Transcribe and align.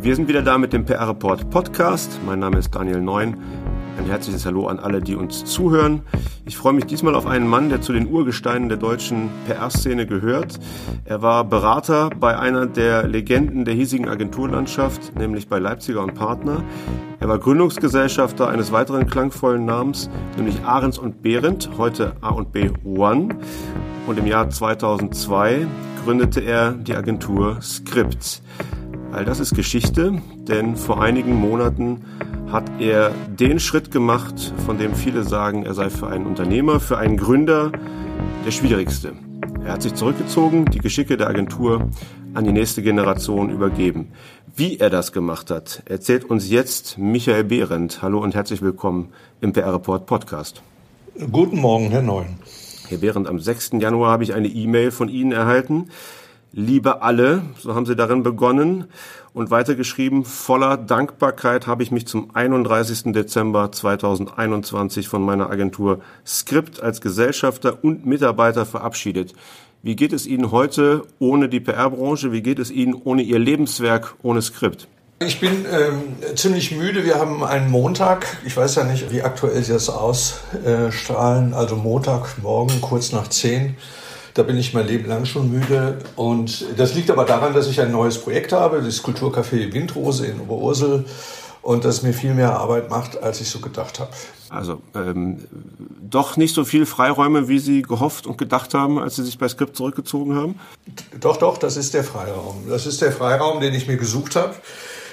Wir 0.00 0.14
sind 0.14 0.28
wieder 0.28 0.42
da 0.42 0.58
mit 0.58 0.72
dem 0.72 0.84
PR 0.84 1.08
Report 1.08 1.50
Podcast. 1.50 2.20
Mein 2.24 2.38
Name 2.38 2.58
ist 2.58 2.72
Daniel 2.72 3.00
Neun. 3.00 3.36
Ein 3.98 4.06
herzliches 4.06 4.46
Hallo 4.46 4.68
an 4.68 4.78
alle, 4.78 5.00
die 5.00 5.16
uns 5.16 5.44
zuhören. 5.44 6.02
Ich 6.46 6.56
freue 6.56 6.72
mich 6.72 6.84
diesmal 6.84 7.16
auf 7.16 7.26
einen 7.26 7.48
Mann, 7.48 7.68
der 7.68 7.80
zu 7.80 7.92
den 7.92 8.06
Urgesteinen 8.06 8.68
der 8.68 8.78
deutschen 8.78 9.28
PR-Szene 9.46 10.06
gehört. 10.06 10.60
Er 11.04 11.20
war 11.20 11.42
Berater 11.44 12.10
bei 12.10 12.38
einer 12.38 12.66
der 12.66 13.08
Legenden 13.08 13.64
der 13.64 13.74
hiesigen 13.74 14.08
Agenturlandschaft, 14.08 15.16
nämlich 15.18 15.48
bei 15.48 15.58
Leipziger 15.58 16.04
und 16.04 16.14
Partner. 16.14 16.62
Er 17.18 17.28
war 17.28 17.40
Gründungsgesellschafter 17.40 18.48
eines 18.48 18.70
weiteren 18.70 19.08
klangvollen 19.08 19.64
Namens, 19.64 20.08
nämlich 20.36 20.62
Ahrens 20.62 20.98
und 20.98 21.22
Behrendt, 21.22 21.70
heute 21.76 22.12
A&B 22.20 22.70
One. 22.84 23.36
Und 24.06 24.16
im 24.16 24.28
Jahr 24.28 24.48
2002 24.48 25.66
gründete 26.04 26.40
er 26.40 26.70
die 26.72 26.94
Agentur 26.94 27.60
Script. 27.60 28.42
All 29.10 29.24
das 29.24 29.40
ist 29.40 29.54
Geschichte, 29.54 30.20
denn 30.36 30.76
vor 30.76 31.02
einigen 31.02 31.34
Monaten 31.34 32.04
hat 32.52 32.70
er 32.78 33.10
den 33.28 33.58
Schritt 33.58 33.90
gemacht, 33.90 34.52
von 34.66 34.76
dem 34.76 34.94
viele 34.94 35.24
sagen, 35.24 35.64
er 35.64 35.72
sei 35.72 35.88
für 35.88 36.08
einen 36.08 36.26
Unternehmer, 36.26 36.78
für 36.78 36.98
einen 36.98 37.16
Gründer 37.16 37.72
der 38.44 38.50
schwierigste. 38.50 39.14
Er 39.64 39.72
hat 39.72 39.82
sich 39.82 39.94
zurückgezogen, 39.94 40.66
die 40.66 40.78
Geschicke 40.78 41.16
der 41.16 41.28
Agentur 41.28 41.88
an 42.34 42.44
die 42.44 42.52
nächste 42.52 42.82
Generation 42.82 43.48
übergeben. 43.48 44.12
Wie 44.54 44.76
er 44.76 44.90
das 44.90 45.12
gemacht 45.12 45.50
hat, 45.50 45.82
erzählt 45.86 46.24
uns 46.24 46.50
jetzt 46.50 46.98
Michael 46.98 47.44
Behrendt. 47.44 48.02
Hallo 48.02 48.22
und 48.22 48.34
herzlich 48.34 48.60
willkommen 48.60 49.08
im 49.40 49.54
PR 49.54 49.72
Report 49.72 50.04
Podcast. 50.04 50.62
Guten 51.32 51.60
Morgen, 51.60 51.88
Herr 51.88 52.02
Neuen. 52.02 52.38
Herr 52.88 52.98
Behrendt, 52.98 53.26
am 53.26 53.38
6. 53.38 53.70
Januar 53.80 54.12
habe 54.12 54.24
ich 54.24 54.34
eine 54.34 54.48
E-Mail 54.48 54.90
von 54.90 55.08
Ihnen 55.08 55.32
erhalten. 55.32 55.88
Liebe 56.52 57.02
alle, 57.02 57.42
so 57.58 57.74
haben 57.74 57.84
sie 57.84 57.94
darin 57.94 58.22
begonnen 58.22 58.86
und 59.34 59.50
weitergeschrieben, 59.50 60.24
voller 60.24 60.78
Dankbarkeit 60.78 61.66
habe 61.66 61.82
ich 61.82 61.90
mich 61.90 62.06
zum 62.06 62.34
31. 62.34 63.12
Dezember 63.12 63.70
2021 63.70 65.08
von 65.08 65.22
meiner 65.22 65.50
Agentur 65.50 66.00
Script 66.26 66.82
als 66.82 67.02
Gesellschafter 67.02 67.84
und 67.84 68.06
Mitarbeiter 68.06 68.64
verabschiedet. 68.64 69.34
Wie 69.82 69.94
geht 69.94 70.14
es 70.14 70.26
Ihnen 70.26 70.50
heute 70.50 71.02
ohne 71.18 71.50
die 71.50 71.60
PR-Branche? 71.60 72.32
Wie 72.32 72.42
geht 72.42 72.58
es 72.58 72.70
Ihnen 72.70 72.94
ohne 72.94 73.22
Ihr 73.22 73.38
Lebenswerk, 73.38 74.14
ohne 74.22 74.40
Skript? 74.40 74.88
Ich 75.20 75.40
bin 75.40 75.66
ähm, 75.70 76.36
ziemlich 76.36 76.72
müde. 76.72 77.04
Wir 77.04 77.16
haben 77.16 77.44
einen 77.44 77.70
Montag. 77.70 78.38
Ich 78.46 78.56
weiß 78.56 78.76
ja 78.76 78.84
nicht, 78.84 79.10
wie 79.12 79.22
aktuell 79.22 79.62
Sie 79.62 79.72
das 79.72 79.90
ausstrahlen. 79.90 81.52
Also 81.52 81.76
Montag, 81.76 82.42
morgen, 82.42 82.80
kurz 82.80 83.12
nach 83.12 83.28
zehn. 83.28 83.76
Da 84.38 84.44
bin 84.44 84.56
ich 84.56 84.72
mein 84.72 84.86
Leben 84.86 85.08
lang 85.08 85.24
schon 85.24 85.50
müde. 85.50 85.98
Und 86.14 86.64
das 86.76 86.94
liegt 86.94 87.10
aber 87.10 87.24
daran, 87.24 87.54
dass 87.54 87.66
ich 87.66 87.80
ein 87.80 87.90
neues 87.90 88.18
Projekt 88.18 88.52
habe, 88.52 88.80
das 88.80 89.02
Kulturcafé 89.02 89.72
Windrose 89.72 90.26
in 90.26 90.38
Oberursel. 90.38 91.06
Und 91.60 91.84
das 91.84 92.04
mir 92.04 92.12
viel 92.12 92.34
mehr 92.34 92.56
Arbeit 92.56 92.88
macht, 92.88 93.20
als 93.20 93.40
ich 93.40 93.50
so 93.50 93.58
gedacht 93.58 93.98
habe. 93.98 94.12
Also 94.48 94.80
ähm, 94.94 95.40
doch 96.00 96.36
nicht 96.36 96.54
so 96.54 96.64
viel 96.64 96.86
Freiräume, 96.86 97.48
wie 97.48 97.58
Sie 97.58 97.82
gehofft 97.82 98.28
und 98.28 98.38
gedacht 98.38 98.74
haben, 98.74 99.00
als 99.00 99.16
Sie 99.16 99.24
sich 99.24 99.38
bei 99.38 99.48
Skript 99.48 99.76
zurückgezogen 99.76 100.36
haben? 100.36 100.54
Doch, 101.18 101.38
doch, 101.38 101.58
das 101.58 101.76
ist 101.76 101.92
der 101.92 102.04
Freiraum. 102.04 102.62
Das 102.68 102.86
ist 102.86 103.02
der 103.02 103.10
Freiraum, 103.10 103.60
den 103.60 103.74
ich 103.74 103.88
mir 103.88 103.96
gesucht 103.96 104.36
habe. 104.36 104.54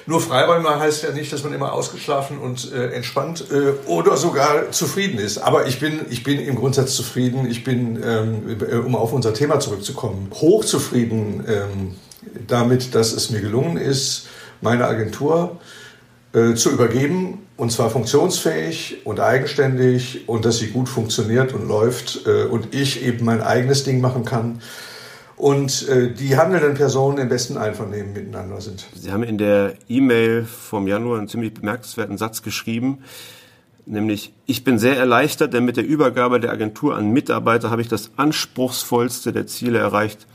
Nur 0.07 0.21
Freiräume 0.21 0.79
heißt 0.79 1.03
ja 1.03 1.11
nicht, 1.11 1.33
dass 1.33 1.43
man 1.43 1.53
immer 1.53 1.73
ausgeschlafen 1.73 2.37
und 2.37 2.71
äh, 2.71 2.91
entspannt 2.91 3.45
äh, 3.51 3.71
oder 3.87 4.17
sogar 4.17 4.71
zufrieden 4.71 5.17
ist. 5.17 5.39
Aber 5.39 5.65
ich 5.65 5.79
bin, 5.79 6.01
ich 6.11 6.23
bin 6.23 6.39
im 6.39 6.55
Grundsatz 6.55 6.95
zufrieden. 6.95 7.49
Ich 7.49 7.63
bin, 7.63 8.01
ähm, 8.03 8.57
äh, 8.61 8.75
um 8.75 8.95
auf 8.95 9.13
unser 9.13 9.33
Thema 9.33 9.59
zurückzukommen, 9.59 10.29
hochzufrieden 10.31 11.43
ähm, 11.47 11.95
damit, 12.47 12.93
dass 12.93 13.13
es 13.13 13.31
mir 13.31 13.41
gelungen 13.41 13.77
ist, 13.77 14.27
meine 14.61 14.85
Agentur 14.85 15.59
äh, 16.33 16.53
zu 16.53 16.69
übergeben 16.69 17.39
und 17.57 17.71
zwar 17.71 17.89
funktionsfähig 17.89 19.05
und 19.05 19.19
eigenständig 19.19 20.27
und 20.27 20.45
dass 20.45 20.57
sie 20.57 20.67
gut 20.67 20.89
funktioniert 20.89 21.53
und 21.53 21.67
läuft 21.67 22.27
äh, 22.27 22.43
und 22.43 22.75
ich 22.75 23.03
eben 23.03 23.25
mein 23.25 23.41
eigenes 23.41 23.83
Ding 23.85 24.01
machen 24.01 24.23
kann 24.23 24.61
und 25.37 25.87
äh, 25.89 26.13
die 26.13 26.37
handelnden 26.37 26.75
Personen 26.75 27.17
im 27.17 27.29
besten 27.29 27.57
Einvernehmen 27.57 28.13
miteinander 28.13 28.61
sind. 28.61 28.85
Sie 28.95 29.11
haben 29.11 29.23
in 29.23 29.37
der 29.37 29.73
E-Mail 29.89 30.45
vom 30.45 30.87
Januar 30.87 31.17
einen 31.17 31.27
ziemlich 31.27 31.53
bemerkenswerten 31.53 32.17
Satz 32.17 32.41
geschrieben, 32.41 32.99
nämlich 33.85 34.33
ich 34.45 34.63
bin 34.63 34.79
sehr 34.79 34.97
erleichtert, 34.97 35.53
denn 35.53 35.65
mit 35.65 35.77
der 35.77 35.85
Übergabe 35.85 36.39
der 36.39 36.51
Agentur 36.51 36.95
an 36.95 37.11
Mitarbeiter 37.11 37.69
habe 37.69 37.81
ich 37.81 37.87
das 37.87 38.11
anspruchsvollste 38.15 39.33
der 39.33 39.47
Ziele 39.47 39.79
erreicht, 39.79 40.25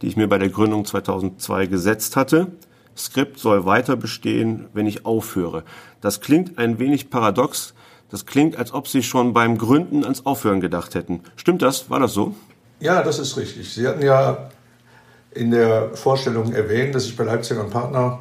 die 0.00 0.06
ich 0.06 0.16
mir 0.16 0.28
bei 0.28 0.38
der 0.38 0.48
Gründung 0.48 0.84
2002 0.84 1.66
gesetzt 1.66 2.16
hatte. 2.16 2.48
Skript 2.96 3.38
soll 3.38 3.66
weiter 3.66 3.96
bestehen, 3.96 4.66
wenn 4.72 4.86
ich 4.86 5.04
aufhöre. 5.04 5.64
Das 6.00 6.22
klingt 6.22 6.58
ein 6.58 6.78
wenig 6.78 7.10
paradox. 7.10 7.74
Das 8.10 8.24
klingt, 8.24 8.56
als 8.56 8.72
ob 8.72 8.88
Sie 8.88 9.02
schon 9.02 9.32
beim 9.32 9.58
Gründen 9.58 10.04
ans 10.04 10.24
Aufhören 10.24 10.60
gedacht 10.60 10.94
hätten. 10.94 11.20
Stimmt 11.34 11.60
das? 11.60 11.90
War 11.90 12.00
das 12.00 12.14
so? 12.14 12.34
Ja, 12.80 13.02
das 13.02 13.18
ist 13.18 13.36
richtig. 13.36 13.72
Sie 13.72 13.86
hatten 13.86 14.02
ja 14.02 14.50
in 15.32 15.50
der 15.50 15.90
Vorstellung 15.94 16.52
erwähnt, 16.52 16.94
dass 16.94 17.06
ich 17.06 17.16
bei 17.16 17.24
Leipziger 17.24 17.62
und 17.62 17.70
Partner 17.70 18.20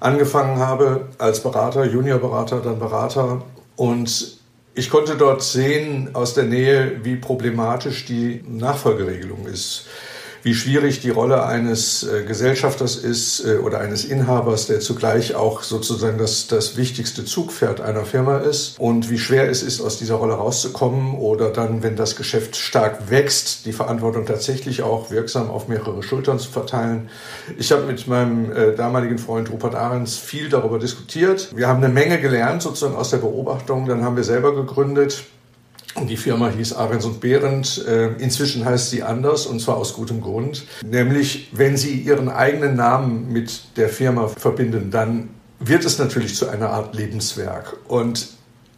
angefangen 0.00 0.58
habe 0.58 1.08
als 1.18 1.42
Berater, 1.42 1.84
Juniorberater, 1.84 2.60
dann 2.60 2.78
Berater. 2.78 3.42
Und 3.76 4.38
ich 4.74 4.90
konnte 4.90 5.16
dort 5.16 5.42
sehen 5.42 6.10
aus 6.14 6.34
der 6.34 6.44
Nähe, 6.44 7.04
wie 7.04 7.16
problematisch 7.16 8.04
die 8.06 8.44
Nachfolgeregelung 8.46 9.46
ist 9.46 9.86
wie 10.42 10.54
schwierig 10.54 11.00
die 11.00 11.10
Rolle 11.10 11.46
eines 11.46 12.02
äh, 12.02 12.24
Gesellschafters 12.24 12.96
ist 12.96 13.44
äh, 13.44 13.58
oder 13.58 13.78
eines 13.80 14.04
Inhabers, 14.04 14.66
der 14.66 14.80
zugleich 14.80 15.34
auch 15.34 15.62
sozusagen 15.62 16.18
das, 16.18 16.48
das 16.48 16.76
wichtigste 16.76 17.24
Zugpferd 17.24 17.80
einer 17.80 18.04
Firma 18.04 18.38
ist 18.38 18.78
und 18.78 19.10
wie 19.10 19.18
schwer 19.18 19.48
es 19.48 19.62
ist, 19.62 19.80
aus 19.80 19.98
dieser 19.98 20.16
Rolle 20.16 20.34
rauszukommen 20.34 21.14
oder 21.14 21.50
dann, 21.50 21.82
wenn 21.82 21.96
das 21.96 22.16
Geschäft 22.16 22.56
stark 22.56 23.10
wächst, 23.10 23.66
die 23.66 23.72
Verantwortung 23.72 24.26
tatsächlich 24.26 24.82
auch 24.82 25.10
wirksam 25.10 25.50
auf 25.50 25.68
mehrere 25.68 26.02
Schultern 26.02 26.38
zu 26.38 26.50
verteilen. 26.50 27.08
Ich 27.58 27.70
habe 27.70 27.84
mit 27.84 28.06
meinem 28.08 28.50
äh, 28.52 28.74
damaligen 28.74 29.18
Freund 29.18 29.50
Rupert 29.50 29.74
Ahrens 29.74 30.16
viel 30.16 30.48
darüber 30.48 30.78
diskutiert. 30.78 31.50
Wir 31.54 31.68
haben 31.68 31.82
eine 31.82 31.92
Menge 31.92 32.20
gelernt 32.20 32.62
sozusagen 32.62 32.96
aus 32.96 33.10
der 33.10 33.18
Beobachtung. 33.18 33.86
Dann 33.86 34.04
haben 34.04 34.16
wir 34.16 34.24
selber 34.24 34.54
gegründet 34.54 35.24
die 36.08 36.16
Firma 36.16 36.48
hieß 36.50 36.74
Ahrens 36.74 37.04
und 37.04 37.20
Behrendt. 37.20 37.84
Äh, 37.86 38.12
inzwischen 38.18 38.64
heißt 38.64 38.90
sie 38.90 39.02
anders 39.02 39.46
und 39.46 39.60
zwar 39.60 39.76
aus 39.76 39.94
gutem 39.94 40.20
Grund. 40.20 40.64
Nämlich, 40.84 41.50
wenn 41.52 41.76
Sie 41.76 41.94
Ihren 42.00 42.28
eigenen 42.28 42.76
Namen 42.76 43.32
mit 43.32 43.76
der 43.76 43.88
Firma 43.88 44.28
verbinden, 44.28 44.90
dann 44.90 45.30
wird 45.58 45.84
es 45.84 45.98
natürlich 45.98 46.34
zu 46.34 46.48
einer 46.48 46.70
Art 46.70 46.94
Lebenswerk. 46.94 47.76
Und 47.88 48.28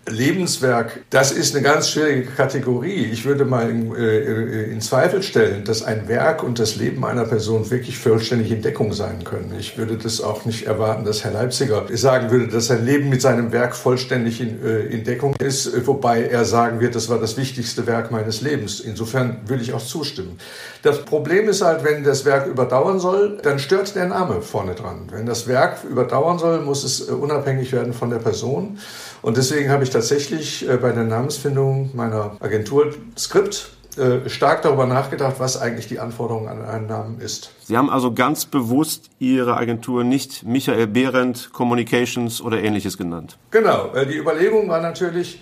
Lebenswerk, 0.06 1.00
das 1.10 1.32
ist 1.32 1.54
eine 1.54 1.64
ganz 1.64 1.88
schwierige 1.88 2.26
Kategorie. 2.26 3.08
Ich 3.10 3.24
würde 3.24 3.44
mal 3.44 3.70
in, 3.70 3.94
äh, 3.94 4.64
in, 4.64 4.80
Zweifel 4.80 5.22
stellen, 5.22 5.64
dass 5.64 5.82
ein 5.82 6.08
Werk 6.08 6.42
und 6.42 6.58
das 6.58 6.76
Leben 6.76 7.04
einer 7.06 7.24
Person 7.24 7.70
wirklich 7.70 7.98
vollständig 7.98 8.50
in 8.50 8.60
Deckung 8.60 8.92
sein 8.92 9.24
können. 9.24 9.54
Ich 9.58 9.78
würde 9.78 9.96
das 9.96 10.20
auch 10.20 10.44
nicht 10.44 10.66
erwarten, 10.66 11.04
dass 11.04 11.24
Herr 11.24 11.32
Leipziger 11.32 11.86
sagen 11.94 12.30
würde, 12.30 12.48
dass 12.48 12.66
sein 12.66 12.84
Leben 12.84 13.08
mit 13.08 13.22
seinem 13.22 13.50
Werk 13.52 13.74
vollständig 13.74 14.40
in, 14.40 14.62
äh, 14.62 14.80
in 14.80 15.04
Deckung 15.04 15.36
ist, 15.36 15.86
wobei 15.86 16.24
er 16.24 16.44
sagen 16.44 16.80
wird, 16.80 16.94
das 16.94 17.08
war 17.08 17.18
das 17.18 17.36
wichtigste 17.38 17.86
Werk 17.86 18.10
meines 18.10 18.42
Lebens. 18.42 18.80
Insofern 18.80 19.38
würde 19.46 19.62
ich 19.62 19.72
auch 19.72 19.84
zustimmen. 19.84 20.38
Das 20.82 21.04
Problem 21.04 21.48
ist 21.48 21.62
halt, 21.62 21.82
wenn 21.82 22.04
das 22.04 22.26
Werk 22.26 22.46
überdauern 22.46 23.00
soll, 23.00 23.38
dann 23.42 23.58
stört 23.58 23.94
der 23.94 24.06
Name 24.06 24.42
vorne 24.42 24.74
dran. 24.74 25.08
Wenn 25.10 25.24
das 25.24 25.48
Werk 25.48 25.78
überdauern 25.84 26.38
soll, 26.38 26.60
muss 26.60 26.84
es 26.84 27.08
äh, 27.08 27.12
unabhängig 27.12 27.72
werden 27.72 27.94
von 27.94 28.10
der 28.10 28.18
Person. 28.18 28.78
Und 29.24 29.38
deswegen 29.38 29.70
habe 29.70 29.82
ich 29.82 29.88
tatsächlich 29.88 30.68
äh, 30.68 30.76
bei 30.76 30.92
der 30.92 31.04
Namensfindung 31.04 31.88
meiner 31.94 32.36
Agentur 32.40 32.92
Skript 33.16 33.70
äh, 33.96 34.28
stark 34.28 34.60
darüber 34.60 34.84
nachgedacht, 34.84 35.36
was 35.38 35.58
eigentlich 35.58 35.88
die 35.88 35.98
Anforderung 35.98 36.46
an 36.46 36.62
einen 36.62 36.88
Namen 36.88 37.20
ist. 37.22 37.50
Sie 37.62 37.74
haben 37.74 37.88
also 37.88 38.12
ganz 38.12 38.44
bewusst 38.44 39.08
Ihre 39.18 39.56
Agentur 39.56 40.04
nicht 40.04 40.42
Michael 40.42 40.88
Behrendt 40.88 41.54
Communications 41.54 42.42
oder 42.42 42.62
ähnliches 42.62 42.98
genannt. 42.98 43.38
Genau, 43.50 43.92
die 43.94 44.18
Überlegung 44.18 44.68
war 44.68 44.82
natürlich, 44.82 45.40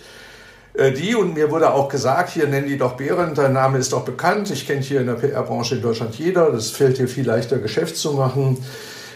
äh, 0.74 0.92
die 0.92 1.16
und 1.16 1.34
mir 1.34 1.50
wurde 1.50 1.74
auch 1.74 1.88
gesagt, 1.88 2.30
hier 2.30 2.46
nennen 2.46 2.68
die 2.68 2.78
doch 2.78 2.92
Behrendt, 2.92 3.36
dein 3.36 3.52
Name 3.52 3.78
ist 3.78 3.92
doch 3.92 4.04
bekannt, 4.04 4.48
ich 4.52 4.64
kenne 4.64 4.82
hier 4.82 5.00
in 5.00 5.08
der 5.08 5.14
PR-Branche 5.14 5.74
in 5.74 5.82
Deutschland 5.82 6.14
jeder, 6.14 6.52
das 6.52 6.70
fällt 6.70 6.98
dir 6.98 7.08
viel 7.08 7.26
leichter 7.26 7.58
Geschäft 7.58 7.96
zu 7.96 8.12
machen. 8.12 8.58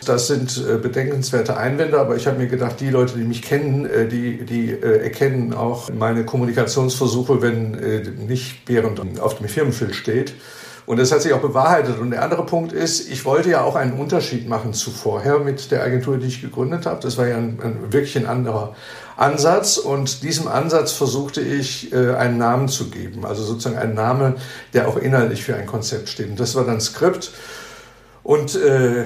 Das 0.06 0.28
sind 0.28 0.56
äh, 0.56 0.78
bedenkenswerte 0.78 1.56
Einwände, 1.56 1.98
aber 1.98 2.14
ich 2.14 2.28
habe 2.28 2.38
mir 2.38 2.46
gedacht, 2.46 2.78
die 2.78 2.90
Leute, 2.90 3.18
die 3.18 3.24
mich 3.24 3.42
kennen, 3.42 3.86
äh, 3.86 4.06
die, 4.06 4.44
die 4.44 4.70
äh, 4.70 5.02
erkennen 5.02 5.52
auch 5.52 5.90
meine 5.90 6.24
Kommunikationsversuche, 6.24 7.42
wenn 7.42 7.72
nicht 8.26 8.64
Behrendt 8.64 9.00
auf 9.20 9.38
dem 9.38 9.48
Firmenschild 9.48 9.96
steht. 9.96 10.34
Und 10.86 11.00
das 11.00 11.10
hat 11.10 11.22
sich 11.22 11.32
auch 11.32 11.40
bewahrheitet. 11.40 11.98
Und 11.98 12.12
der 12.12 12.22
andere 12.22 12.46
Punkt 12.46 12.72
ist, 12.72 13.10
ich 13.10 13.24
wollte 13.24 13.50
ja 13.50 13.62
auch 13.62 13.74
einen 13.74 13.94
Unterschied 13.94 14.48
machen 14.48 14.72
zu 14.72 14.92
vorher 14.92 15.40
mit 15.40 15.72
der 15.72 15.82
Agentur, 15.82 16.18
die 16.18 16.28
ich 16.28 16.40
gegründet 16.40 16.86
habe. 16.86 17.00
Das 17.02 17.18
war 17.18 17.26
ja 17.26 17.36
ein, 17.36 17.58
ein 17.60 17.92
wirklich 17.92 18.16
ein 18.16 18.26
anderer 18.26 18.76
Ansatz. 19.16 19.78
Und 19.78 20.22
diesem 20.22 20.46
Ansatz 20.46 20.92
versuchte 20.92 21.40
ich, 21.40 21.92
einen 21.92 22.38
Namen 22.38 22.68
zu 22.68 22.88
geben. 22.88 23.26
Also 23.26 23.42
sozusagen 23.42 23.76
einen 23.76 23.94
Namen, 23.94 24.34
der 24.74 24.86
auch 24.86 24.96
inhaltlich 24.96 25.42
für 25.42 25.56
ein 25.56 25.66
Konzept 25.66 26.08
steht. 26.08 26.30
Und 26.30 26.38
das 26.38 26.54
war 26.54 26.64
dann 26.64 26.80
Skript. 26.80 27.32
Und 28.26 28.56
äh, 28.56 29.04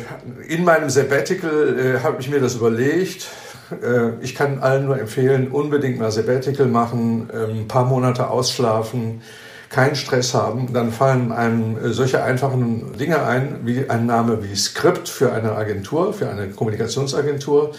in 0.48 0.64
meinem 0.64 0.88
Sabbatical 0.88 1.78
äh, 1.78 2.00
habe 2.00 2.22
ich 2.22 2.30
mir 2.30 2.40
das 2.40 2.54
überlegt. 2.54 3.26
Äh, 3.70 4.12
ich 4.22 4.34
kann 4.34 4.60
allen 4.60 4.86
nur 4.86 4.98
empfehlen, 4.98 5.48
unbedingt 5.48 5.98
mal 5.98 6.10
Sabbatical 6.10 6.64
machen, 6.64 7.28
ein 7.30 7.68
paar 7.68 7.84
Monate 7.84 8.30
ausschlafen 8.30 9.20
keinen 9.68 9.94
Stress 9.94 10.34
haben, 10.34 10.72
dann 10.72 10.90
fallen 10.90 11.32
einem 11.32 11.76
äh, 11.78 11.92
solche 11.92 12.24
einfachen 12.24 12.96
Dinge 12.98 13.22
ein, 13.22 13.60
wie 13.64 13.88
ein 13.88 14.04
Name 14.04 14.42
wie 14.42 14.56
Skript 14.56 15.08
für 15.08 15.32
eine 15.32 15.52
Agentur, 15.52 16.12
für 16.12 16.28
eine 16.28 16.48
Kommunikationsagentur. 16.48 17.72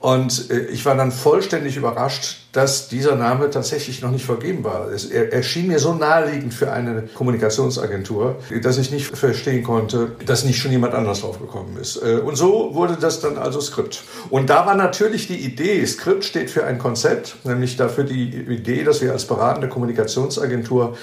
Und 0.00 0.50
äh, 0.50 0.60
ich 0.66 0.86
war 0.86 0.94
dann 0.94 1.12
vollständig 1.12 1.76
überrascht, 1.76 2.47
dass 2.52 2.88
dieser 2.88 3.14
Name 3.14 3.50
tatsächlich 3.50 4.00
noch 4.00 4.10
nicht 4.10 4.24
vergeben 4.24 4.64
war. 4.64 4.90
Es, 4.90 5.04
er, 5.04 5.32
er 5.32 5.42
mir 5.62 5.78
so 5.78 5.94
naheliegend 5.94 6.54
für 6.54 6.72
eine 6.72 7.02
Kommunikationsagentur, 7.14 8.36
dass 8.62 8.78
ich 8.78 8.90
nicht 8.90 9.06
verstehen 9.06 9.62
konnte, 9.62 10.12
dass 10.24 10.44
nicht 10.44 10.58
schon 10.58 10.72
jemand 10.72 10.94
anders 10.94 11.20
drauf 11.20 11.38
gekommen 11.38 11.76
ist. 11.80 11.96
Äh, 12.02 12.16
und 12.16 12.36
so 12.36 12.74
wurde 12.74 12.96
das 12.98 13.20
dann 13.20 13.36
also 13.36 13.60
Skript. 13.60 14.02
Und 14.30 14.48
da 14.48 14.64
war 14.64 14.74
natürlich 14.74 15.26
die 15.26 15.36
Idee, 15.36 15.84
Skript 15.84 16.24
steht 16.24 16.50
für 16.50 16.64
ein 16.64 16.78
Konzept, 16.78 17.36
nämlich 17.44 17.76
dafür 17.76 18.04
die 18.04 18.28
Idee, 18.28 18.82
dass 18.82 19.02
wir 19.02 19.12
als 19.12 19.26
beratende 19.26 19.68
Kommunikationsagentur 19.68 20.96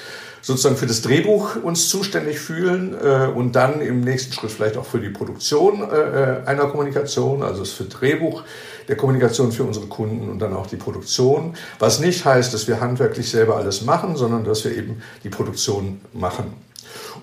sozusagen 0.45 0.77
für 0.77 0.85
das 0.85 1.01
Drehbuch 1.01 1.55
uns 1.63 1.89
zuständig 1.89 2.39
fühlen 2.39 2.95
äh, 3.03 3.27
und 3.33 3.55
dann 3.55 3.81
im 3.81 4.01
nächsten 4.01 4.31
Schritt 4.31 4.51
vielleicht 4.51 4.77
auch 4.77 4.85
für 4.85 4.99
die 4.99 5.09
Produktion 5.09 5.81
äh, 5.81 6.41
einer 6.45 6.67
Kommunikation, 6.67 7.41
also 7.41 7.61
das 7.61 7.71
für 7.71 7.85
Drehbuch 7.85 8.43
der 8.87 8.95
Kommunikation 8.95 9.51
für 9.51 9.63
unsere 9.63 9.87
Kunden 9.87 10.29
und 10.29 10.37
dann 10.37 10.53
auch 10.53 10.67
die 10.67 10.75
Produktion. 10.75 11.34
Was 11.79 11.99
nicht 11.99 12.25
heißt, 12.25 12.53
dass 12.53 12.67
wir 12.67 12.79
handwerklich 12.79 13.29
selber 13.29 13.57
alles 13.57 13.81
machen, 13.83 14.15
sondern 14.15 14.43
dass 14.43 14.63
wir 14.65 14.75
eben 14.75 15.01
die 15.23 15.29
Produktion 15.29 16.01
machen. 16.13 16.53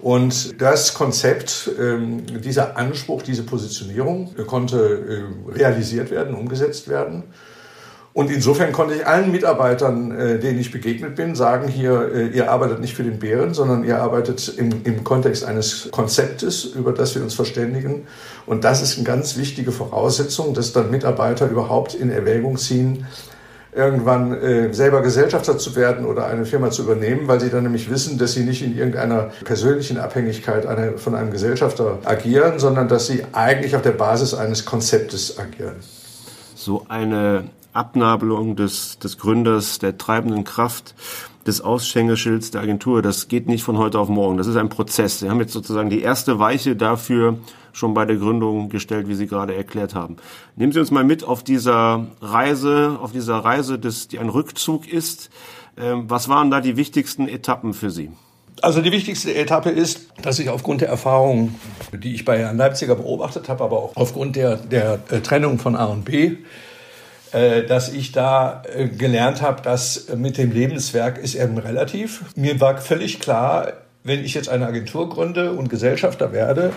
Und 0.00 0.60
das 0.60 0.94
Konzept, 0.94 1.70
ähm, 1.78 2.26
dieser 2.42 2.76
Anspruch, 2.76 3.22
diese 3.22 3.44
Positionierung 3.44 4.34
konnte 4.46 5.26
äh, 5.48 5.52
realisiert 5.52 6.10
werden, 6.10 6.34
umgesetzt 6.34 6.88
werden. 6.88 7.24
Und 8.14 8.30
insofern 8.30 8.72
konnte 8.72 8.94
ich 8.96 9.06
allen 9.06 9.32
Mitarbeitern, 9.32 10.10
äh, 10.10 10.38
denen 10.38 10.58
ich 10.58 10.70
begegnet 10.70 11.16
bin, 11.16 11.34
sagen 11.34 11.68
hier, 11.68 12.10
äh, 12.12 12.26
ihr 12.28 12.50
arbeitet 12.50 12.80
nicht 12.80 12.94
für 12.94 13.04
den 13.04 13.18
Bären, 13.18 13.54
sondern 13.54 13.84
ihr 13.84 14.02
arbeitet 14.02 14.52
im, 14.58 14.82
im 14.84 15.02
Kontext 15.02 15.44
eines 15.44 15.88
Konzeptes, 15.90 16.64
über 16.64 16.92
das 16.92 17.14
wir 17.14 17.22
uns 17.22 17.32
verständigen. 17.32 18.06
Und 18.44 18.64
das 18.64 18.82
ist 18.82 18.96
eine 18.96 19.06
ganz 19.06 19.38
wichtige 19.38 19.72
Voraussetzung, 19.72 20.52
dass 20.52 20.72
dann 20.74 20.90
Mitarbeiter 20.90 21.48
überhaupt 21.48 21.94
in 21.94 22.10
Erwägung 22.10 22.58
ziehen, 22.58 23.06
irgendwann 23.74 24.34
äh, 24.34 24.72
selber 24.72 25.00
Gesellschafter 25.00 25.56
zu 25.56 25.74
werden 25.76 26.04
oder 26.04 26.26
eine 26.26 26.44
Firma 26.44 26.70
zu 26.70 26.82
übernehmen, 26.82 27.26
weil 27.26 27.40
sie 27.40 27.48
dann 27.48 27.62
nämlich 27.62 27.90
wissen, 27.90 28.18
dass 28.18 28.32
sie 28.32 28.44
nicht 28.44 28.62
in 28.62 28.76
irgendeiner 28.76 29.30
persönlichen 29.44 29.98
Abhängigkeit 29.98 30.66
eine, 30.66 30.98
von 30.98 31.14
einem 31.14 31.30
Gesellschafter 31.30 31.98
agieren, 32.04 32.58
sondern 32.58 32.88
dass 32.88 33.06
sie 33.06 33.24
eigentlich 33.32 33.74
auf 33.74 33.82
der 33.82 33.92
Basis 33.92 34.34
eines 34.34 34.66
Konzeptes 34.66 35.38
agieren. 35.38 35.76
So 36.54 36.84
eine 36.88 37.44
Abnabelung 37.72 38.56
des, 38.56 38.98
des 38.98 39.16
Gründers, 39.16 39.78
der 39.78 39.96
treibenden 39.96 40.44
Kraft 40.44 40.94
des 41.46 41.60
Aushängeschilds 41.60 42.50
der 42.50 42.60
Agentur, 42.60 43.02
das 43.02 43.28
geht 43.28 43.48
nicht 43.48 43.64
von 43.64 43.78
heute 43.78 43.98
auf 43.98 44.08
morgen. 44.08 44.36
Das 44.38 44.46
ist 44.46 44.56
ein 44.56 44.68
Prozess. 44.68 45.20
Sie 45.20 45.28
haben 45.28 45.40
jetzt 45.40 45.52
sozusagen 45.52 45.90
die 45.90 46.02
erste 46.02 46.38
Weiche 46.38 46.76
dafür 46.76 47.38
schon 47.72 47.94
bei 47.94 48.04
der 48.04 48.16
Gründung 48.16 48.68
gestellt, 48.68 49.08
wie 49.08 49.14
Sie 49.14 49.26
gerade 49.26 49.54
erklärt 49.54 49.94
haben. 49.94 50.16
Nehmen 50.56 50.72
Sie 50.72 50.80
uns 50.80 50.90
mal 50.90 51.04
mit 51.04 51.24
auf 51.24 51.42
dieser 51.42 52.06
Reise, 52.20 52.98
auf 53.00 53.12
dieser 53.12 53.38
Reise, 53.38 53.78
des, 53.78 54.08
die 54.08 54.18
ein 54.18 54.28
Rückzug 54.28 54.86
ist. 54.86 55.30
Ähm, 55.76 56.04
was 56.08 56.28
waren 56.28 56.50
da 56.50 56.60
die 56.60 56.76
wichtigsten 56.76 57.28
Etappen 57.28 57.72
für 57.72 57.90
Sie? 57.90 58.10
Also 58.60 58.80
die 58.80 58.92
wichtigste 58.92 59.34
Etappe 59.34 59.70
ist, 59.70 60.12
dass 60.22 60.38
ich 60.38 60.50
aufgrund 60.50 60.82
der 60.82 60.88
Erfahrungen, 60.88 61.58
die 61.92 62.14
ich 62.14 62.24
bei 62.24 62.38
Herrn 62.38 62.58
Leipziger 62.58 62.94
beobachtet 62.94 63.48
habe, 63.48 63.64
aber 63.64 63.78
auch 63.78 63.96
aufgrund 63.96 64.36
der, 64.36 64.56
der 64.56 65.00
äh, 65.10 65.20
Trennung 65.20 65.58
von 65.58 65.74
A 65.74 65.86
und 65.86 66.04
B, 66.04 66.36
dass 67.32 67.92
ich 67.92 68.12
da 68.12 68.62
äh, 68.74 68.88
gelernt 68.88 69.42
habe, 69.42 69.62
dass 69.62 70.08
mit 70.16 70.38
dem 70.38 70.52
Lebenswerk 70.52 71.18
ist 71.18 71.34
eben 71.34 71.58
relativ. 71.58 72.24
Mir 72.36 72.60
war 72.60 72.78
völlig 72.78 73.20
klar, 73.20 73.72
wenn 74.04 74.24
ich 74.24 74.34
jetzt 74.34 74.48
eine 74.48 74.66
Agentur 74.66 75.08
gründe 75.08 75.52
und 75.52 75.68
Gesellschafter 75.68 76.32
werde, 76.32 76.72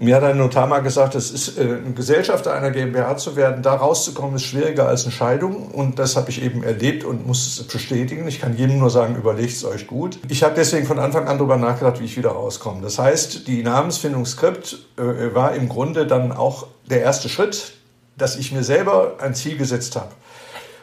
mir 0.00 0.14
hat 0.14 0.22
ein 0.22 0.38
Notar 0.38 0.68
mal 0.68 0.78
gesagt, 0.78 1.16
es 1.16 1.32
ist 1.32 1.58
äh, 1.58 1.62
ein 1.62 1.96
Gesellschafter 1.96 2.52
einer 2.52 2.70
GmbH 2.70 3.16
zu 3.16 3.34
werden, 3.34 3.64
da 3.64 3.74
rauszukommen, 3.74 4.36
ist 4.36 4.44
schwieriger 4.44 4.86
als 4.86 5.02
eine 5.02 5.12
Scheidung. 5.12 5.72
Und 5.72 5.98
das 5.98 6.14
habe 6.14 6.30
ich 6.30 6.40
eben 6.40 6.62
erlebt 6.62 7.02
und 7.02 7.26
muss 7.26 7.46
es 7.48 7.64
bestätigen. 7.64 8.28
Ich 8.28 8.40
kann 8.40 8.56
jedem 8.56 8.78
nur 8.78 8.90
sagen, 8.90 9.16
überlegt 9.16 9.54
es 9.54 9.64
euch 9.64 9.88
gut. 9.88 10.20
Ich 10.28 10.44
habe 10.44 10.54
deswegen 10.54 10.86
von 10.86 11.00
Anfang 11.00 11.26
an 11.26 11.38
darüber 11.38 11.56
nachgedacht, 11.56 11.98
wie 11.98 12.04
ich 12.04 12.16
wieder 12.16 12.30
rauskomme. 12.30 12.80
Das 12.80 13.00
heißt, 13.00 13.48
die 13.48 13.64
Namensfindungsskript 13.64 14.78
äh, 14.98 15.34
war 15.34 15.54
im 15.54 15.68
Grunde 15.68 16.06
dann 16.06 16.30
auch 16.30 16.68
der 16.88 17.02
erste 17.02 17.28
Schritt, 17.28 17.72
dass 18.18 18.36
ich 18.36 18.52
mir 18.52 18.64
selber 18.64 19.14
ein 19.20 19.34
Ziel 19.34 19.56
gesetzt 19.56 19.96
habe. 19.96 20.10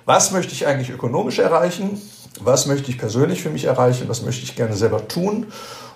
Was 0.06 0.32
möchte 0.32 0.54
ich 0.54 0.66
eigentlich 0.68 0.90
ökonomisch 0.90 1.40
erreichen? 1.40 2.02
Was 2.40 2.66
möchte 2.66 2.90
ich 2.92 2.98
persönlich 2.98 3.42
für 3.42 3.50
mich 3.50 3.66
erreichen? 3.66 4.08
Was 4.08 4.22
möchte 4.22 4.44
ich 4.44 4.56
gerne 4.56 4.76
selber 4.76 5.08
tun? 5.08 5.48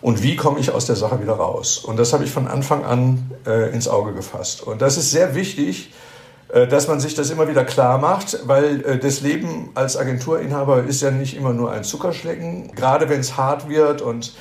Und 0.02 0.24
wie 0.24 0.36
komme 0.36 0.60
ich 0.60 0.72
aus 0.72 0.86
der 0.86 0.96
Sache 0.96 1.22
wieder 1.22 1.34
raus? 1.34 1.80
Und 1.80 1.98
das 1.98 2.14
habe 2.14 2.24
ich 2.24 2.32
von 2.32 2.48
Anfang 2.48 2.86
an 2.86 3.32
äh, 3.46 3.74
ins 3.74 3.88
Auge 3.88 4.14
gefasst. 4.14 4.62
Und 4.62 4.82
das 4.82 4.98
ist 4.98 5.12
sehr 5.12 5.36
wichtig, 5.36 5.92
äh, 6.50 6.68
dass 6.68 6.88
man 6.88 7.00
sich 7.00 7.14
das 7.14 7.30
immer 7.30 7.48
wieder 7.48 7.66
klar 7.66 7.98
macht, 7.98 8.40
weil 8.48 8.82
äh, 8.86 8.98
das 8.98 9.22
Leben 9.22 9.70
als 9.76 9.98
Agenturinhaber 9.98 10.84
ist 10.84 11.02
ja 11.02 11.12
nicht 11.12 11.36
immer 11.36 11.54
nur 11.54 11.72
ein 11.72 11.84
Zuckerschlecken. 11.84 12.74
Gerade 12.76 13.10
wenn 13.10 13.20
es 13.20 13.36
hart 13.36 13.68
wird 13.68 14.02
und 14.02 14.34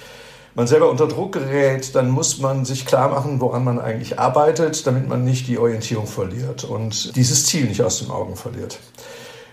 man 0.59 0.67
selber 0.67 0.91
unter 0.91 1.07
Druck 1.07 1.35
gerät, 1.35 1.95
dann 1.95 2.11
muss 2.11 2.41
man 2.41 2.65
sich 2.65 2.85
klar 2.85 3.09
machen, 3.11 3.41
woran 3.41 3.63
man 3.63 3.79
eigentlich 3.79 4.19
arbeitet, 4.19 4.85
damit 4.89 5.09
man 5.09 5.23
nicht 5.23 5.47
die 5.47 5.57
Orientierung 5.57 6.09
verliert 6.09 6.65
und 6.65 7.15
dieses 7.15 7.47
Ziel 7.47 7.67
nicht 7.67 7.81
aus 7.81 8.01
den 8.01 8.11
Augen 8.11 8.35
verliert. 8.35 8.81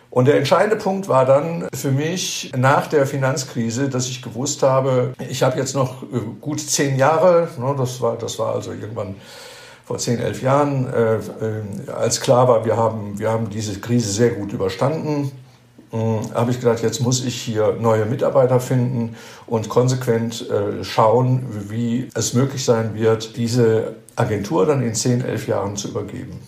Und 0.10 0.26
der 0.26 0.38
entscheidende 0.38 0.78
Punkt 0.78 1.08
war 1.08 1.28
dann 1.28 1.68
für 1.76 1.92
mich 1.92 2.52
nach 2.58 2.88
der 2.88 3.06
Finanzkrise, 3.06 3.88
dass 3.88 4.08
ich 4.08 4.24
gewusst 4.24 4.64
habe, 4.64 5.14
ich 5.30 5.44
habe 5.44 5.60
jetzt 5.60 5.76
noch 5.76 6.02
äh, 6.02 6.22
gut 6.42 6.60
zehn 6.60 6.98
Jahre, 6.98 7.50
ne, 7.60 7.76
das 7.78 8.02
war, 8.02 8.18
das 8.18 8.40
war 8.40 8.56
also 8.56 8.72
irgendwann 8.72 9.14
vor 9.86 10.00
zehn, 10.00 10.18
elf 10.18 10.42
Jahren, 10.42 10.92
äh, 10.92 11.18
äh, 11.18 11.92
als 11.96 12.20
klar 12.20 12.48
war, 12.48 12.66
wir 12.66 12.78
haben, 12.78 13.20
wir 13.20 13.30
haben 13.30 13.52
diese 13.52 13.80
Krise 13.80 14.12
sehr 14.12 14.32
gut 14.32 14.54
überstanden. 14.54 15.32
Hm, 15.96 16.34
habe 16.34 16.52
ich 16.52 16.60
gedacht, 16.60 16.84
jetzt 16.84 17.00
muss 17.00 17.24
ich 17.24 17.42
hier 17.42 17.78
neue 17.80 18.06
Mitarbeiter 18.06 18.60
finden 18.60 19.16
und 19.48 19.70
konsequent 19.70 20.50
äh, 20.50 20.84
schauen, 20.84 21.46
wie 21.70 22.10
es 22.14 22.34
möglich 22.34 22.66
sein 22.66 22.96
wird, 22.96 23.38
diese 23.38 23.96
Agentur 24.18 24.66
dann 24.66 24.82
in 24.82 24.94
10, 24.94 25.24
11 25.24 25.48
Jahren 25.48 25.78
zu 25.78 25.88
übergeben. 25.88 26.42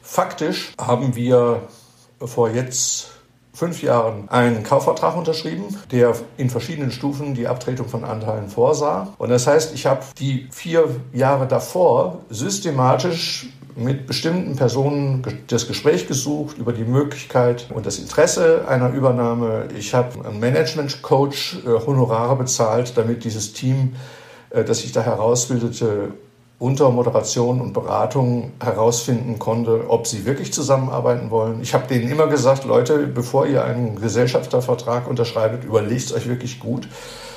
Faktisch 0.00 0.74
haben 0.80 1.16
wir 1.16 1.62
vor 2.20 2.50
jetzt 2.50 3.10
fünf 3.52 3.82
Jahren 3.82 4.28
einen 4.28 4.62
Kaufvertrag 4.62 5.16
unterschrieben, 5.16 5.76
der 5.90 6.14
in 6.36 6.48
verschiedenen 6.48 6.92
Stufen 6.92 7.34
die 7.34 7.48
Abtretung 7.48 7.88
von 7.88 8.04
Anteilen 8.04 8.48
vorsah. 8.48 9.12
Und 9.18 9.30
das 9.30 9.48
heißt, 9.48 9.74
ich 9.74 9.86
habe 9.86 10.02
die 10.20 10.46
vier 10.52 10.88
Jahre 11.12 11.48
davor 11.48 12.20
systematisch 12.30 13.48
mit 13.76 14.06
bestimmten 14.06 14.56
Personen 14.56 15.22
das 15.48 15.66
Gespräch 15.66 16.06
gesucht 16.06 16.58
über 16.58 16.72
die 16.72 16.84
Möglichkeit 16.84 17.66
und 17.74 17.86
das 17.86 17.98
Interesse 17.98 18.66
einer 18.68 18.90
Übernahme. 18.90 19.68
Ich 19.76 19.94
habe 19.94 20.24
einen 20.26 20.40
Management-Coach 20.40 21.58
äh, 21.64 21.86
Honorare 21.86 22.36
bezahlt, 22.36 22.96
damit 22.96 23.24
dieses 23.24 23.52
Team, 23.52 23.94
äh, 24.50 24.64
das 24.64 24.80
sich 24.80 24.92
da 24.92 25.02
herausbildete, 25.02 26.12
unter 26.58 26.90
Moderation 26.90 27.60
und 27.60 27.72
Beratung 27.72 28.52
herausfinden 28.62 29.38
konnte, 29.38 29.86
ob 29.88 30.06
sie 30.06 30.24
wirklich 30.24 30.52
zusammenarbeiten 30.52 31.30
wollen. 31.30 31.60
Ich 31.60 31.74
habe 31.74 31.88
denen 31.88 32.08
immer 32.08 32.28
gesagt, 32.28 32.64
Leute, 32.64 33.06
bevor 33.08 33.46
ihr 33.46 33.64
einen 33.64 34.00
Gesellschaftervertrag 34.00 35.08
unterschreibt, 35.08 35.64
überlegt 35.64 36.12
euch 36.12 36.28
wirklich 36.28 36.60
gut. 36.60 36.88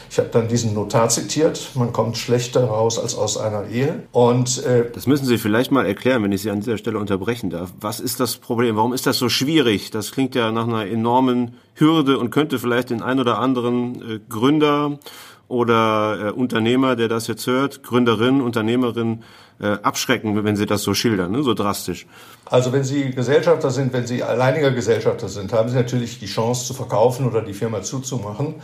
Ich 0.10 0.18
habe 0.18 0.30
dann 0.30 0.48
diesen 0.48 0.74
Notar 0.74 1.10
zitiert. 1.10 1.72
Man 1.76 1.94
kommt 1.94 2.18
schlechter 2.18 2.66
raus 2.66 3.00
als 3.00 3.16
aus 3.16 3.38
einer 3.38 3.68
Ehe. 3.68 4.04
Und 4.12 4.64
äh, 4.64 4.90
das 4.92 5.08
müssen 5.08 5.26
Sie 5.26 5.38
vielleicht 5.38 5.72
mal 5.72 5.86
erklären, 5.86 6.24
wenn 6.24 6.32
ich 6.32 6.42
Sie 6.42 6.52
an 6.52 6.60
dieser 6.60 6.78
Stelle 6.78 7.00
unterbrechen 7.00 7.50
darf. 7.50 7.74
Was 7.80 8.00
ist 8.00 8.20
das 8.20 8.38
Problem? 8.38 8.76
Warum 8.76 8.94
ist 8.94 9.06
das 9.06 9.18
so 9.18 9.30
schwierig? 9.30 9.92
Das 9.92 10.12
klingt 10.12 10.36
ja 10.36 10.52
nach 10.52 10.68
einer 10.68 10.86
enormen 10.88 11.56
Hürde 11.76 12.18
und 12.18 12.32
könnte 12.32 12.60
vielleicht 12.60 12.90
den 12.90 13.02
ein 13.02 13.20
oder 13.20 13.40
anderen 13.40 14.02
äh, 14.02 14.20
Gründer 14.30 15.00
oder 15.48 16.28
äh, 16.28 16.32
Unternehmer, 16.32 16.96
der 16.96 17.08
das 17.08 17.28
jetzt 17.28 17.48
hört, 17.48 17.84
Gründerin, 17.84 18.42
Unternehmerin, 18.42 19.24
äh, 19.60 19.78
abschrecken, 19.82 20.44
wenn 20.44 20.56
Sie 20.56 20.66
das 20.66 20.84
so 20.84 20.94
schildern, 20.94 21.32
ne? 21.32 21.44
so 21.44 21.54
drastisch? 21.54 22.06
Also 22.46 22.72
wenn 22.74 22.84
Sie 22.84 23.12
Gesellschafter 23.12 23.72
sind, 23.72 23.94
wenn 23.94 24.06
Sie 24.06 24.24
alleiniger 24.24 24.72
Gesellschafter 24.72 25.30
sind, 25.30 25.52
haben 25.54 25.70
Sie 25.70 25.76
natürlich 25.76 26.20
die 26.20 26.28
Chance 26.28 26.66
zu 26.66 26.74
verkaufen 26.74 27.26
oder 27.26 27.42
die 27.42 27.54
Firma 27.54 27.82
zuzumachen. 27.82 28.56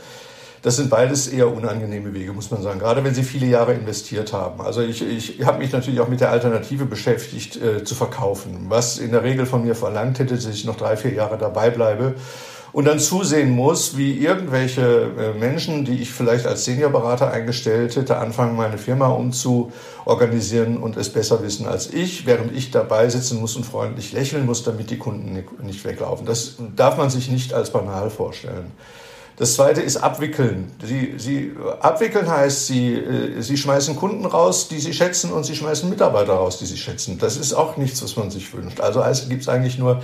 Das 0.64 0.78
sind 0.78 0.90
beides 0.90 1.28
eher 1.28 1.54
unangenehme 1.54 2.14
Wege, 2.14 2.32
muss 2.32 2.50
man 2.50 2.62
sagen, 2.62 2.80
gerade 2.80 3.04
wenn 3.04 3.14
Sie 3.14 3.24
viele 3.24 3.46
Jahre 3.46 3.74
investiert 3.74 4.32
haben. 4.32 4.62
Also 4.62 4.82
ich, 4.82 5.06
ich 5.06 5.46
habe 5.46 5.60
mich 5.60 5.74
natürlich 5.74 6.00
auch 6.00 6.08
mit 6.08 6.22
der 6.22 6.32
Alternative 6.32 6.86
beschäftigt, 6.86 7.62
äh, 7.62 7.84
zu 7.84 7.96
verkaufen, 7.96 8.68
was 8.70 8.98
in 8.98 9.12
der 9.12 9.24
Regel 9.24 9.46
von 9.46 9.66
mir 9.66 9.76
verlangt 9.76 10.20
hätte, 10.20 10.36
dass 10.36 10.46
ich 10.46 10.64
noch 10.64 10.78
drei, 10.78 10.96
vier 10.96 11.14
Jahre 11.14 11.38
dabei 11.38 11.70
bleibe 11.70 12.16
und 12.74 12.86
dann 12.86 12.98
zusehen 12.98 13.52
muss, 13.52 13.98
wie 13.98 14.18
irgendwelche 14.18 15.12
äh, 15.18 15.38
Menschen, 15.38 15.84
die 15.84 16.02
ich 16.02 16.12
vielleicht 16.12 16.48
als 16.48 16.64
Seniorberater 16.64 17.30
eingestellt 17.30 17.98
hätte, 17.98 18.18
anfangen, 18.18 18.56
meine 18.56 18.78
Firma 18.78 19.08
umzuorganisieren 19.10 20.78
und 20.78 20.96
es 20.96 21.10
besser 21.10 21.44
wissen 21.44 21.68
als 21.68 21.94
ich, 21.94 22.26
während 22.26 22.56
ich 22.56 22.72
dabei 22.72 23.10
sitzen 23.10 23.40
muss 23.42 23.58
und 23.58 23.66
freundlich 23.66 24.12
lächeln 24.12 24.46
muss, 24.46 24.64
damit 24.64 24.90
die 24.90 24.98
Kunden 24.98 25.44
nicht 25.62 25.86
weglaufen. 25.86 26.26
Das 26.26 26.56
darf 26.76 26.98
man 26.98 27.10
sich 27.10 27.30
nicht 27.30 27.54
als 27.54 27.72
banal 27.72 28.10
vorstellen. 28.10 28.72
Das 29.44 29.56
zweite 29.56 29.82
ist 29.82 29.98
abwickeln. 29.98 30.72
Sie, 30.82 31.16
sie, 31.18 31.52
abwickeln 31.82 32.32
heißt, 32.32 32.66
sie, 32.66 32.94
äh, 32.94 33.42
sie 33.42 33.58
schmeißen 33.58 33.98
Kunden 33.98 34.26
raus, 34.26 34.70
die 34.70 34.80
sie 34.80 34.94
schätzen, 34.94 35.34
und 35.34 35.44
sie 35.44 35.54
schmeißen 35.54 35.90
Mitarbeiter 35.90 36.32
raus, 36.32 36.60
die 36.60 36.66
sie 36.66 36.78
schätzen. 36.78 37.18
Das 37.20 37.36
ist 37.36 37.52
auch 37.52 37.76
nichts, 37.76 38.02
was 38.02 38.16
man 38.16 38.32
sich 38.32 38.54
wünscht. 38.54 38.80
Also, 38.80 39.04
gibt 39.28 39.42
es 39.42 39.50
eigentlich 39.50 39.78
nur 39.78 40.02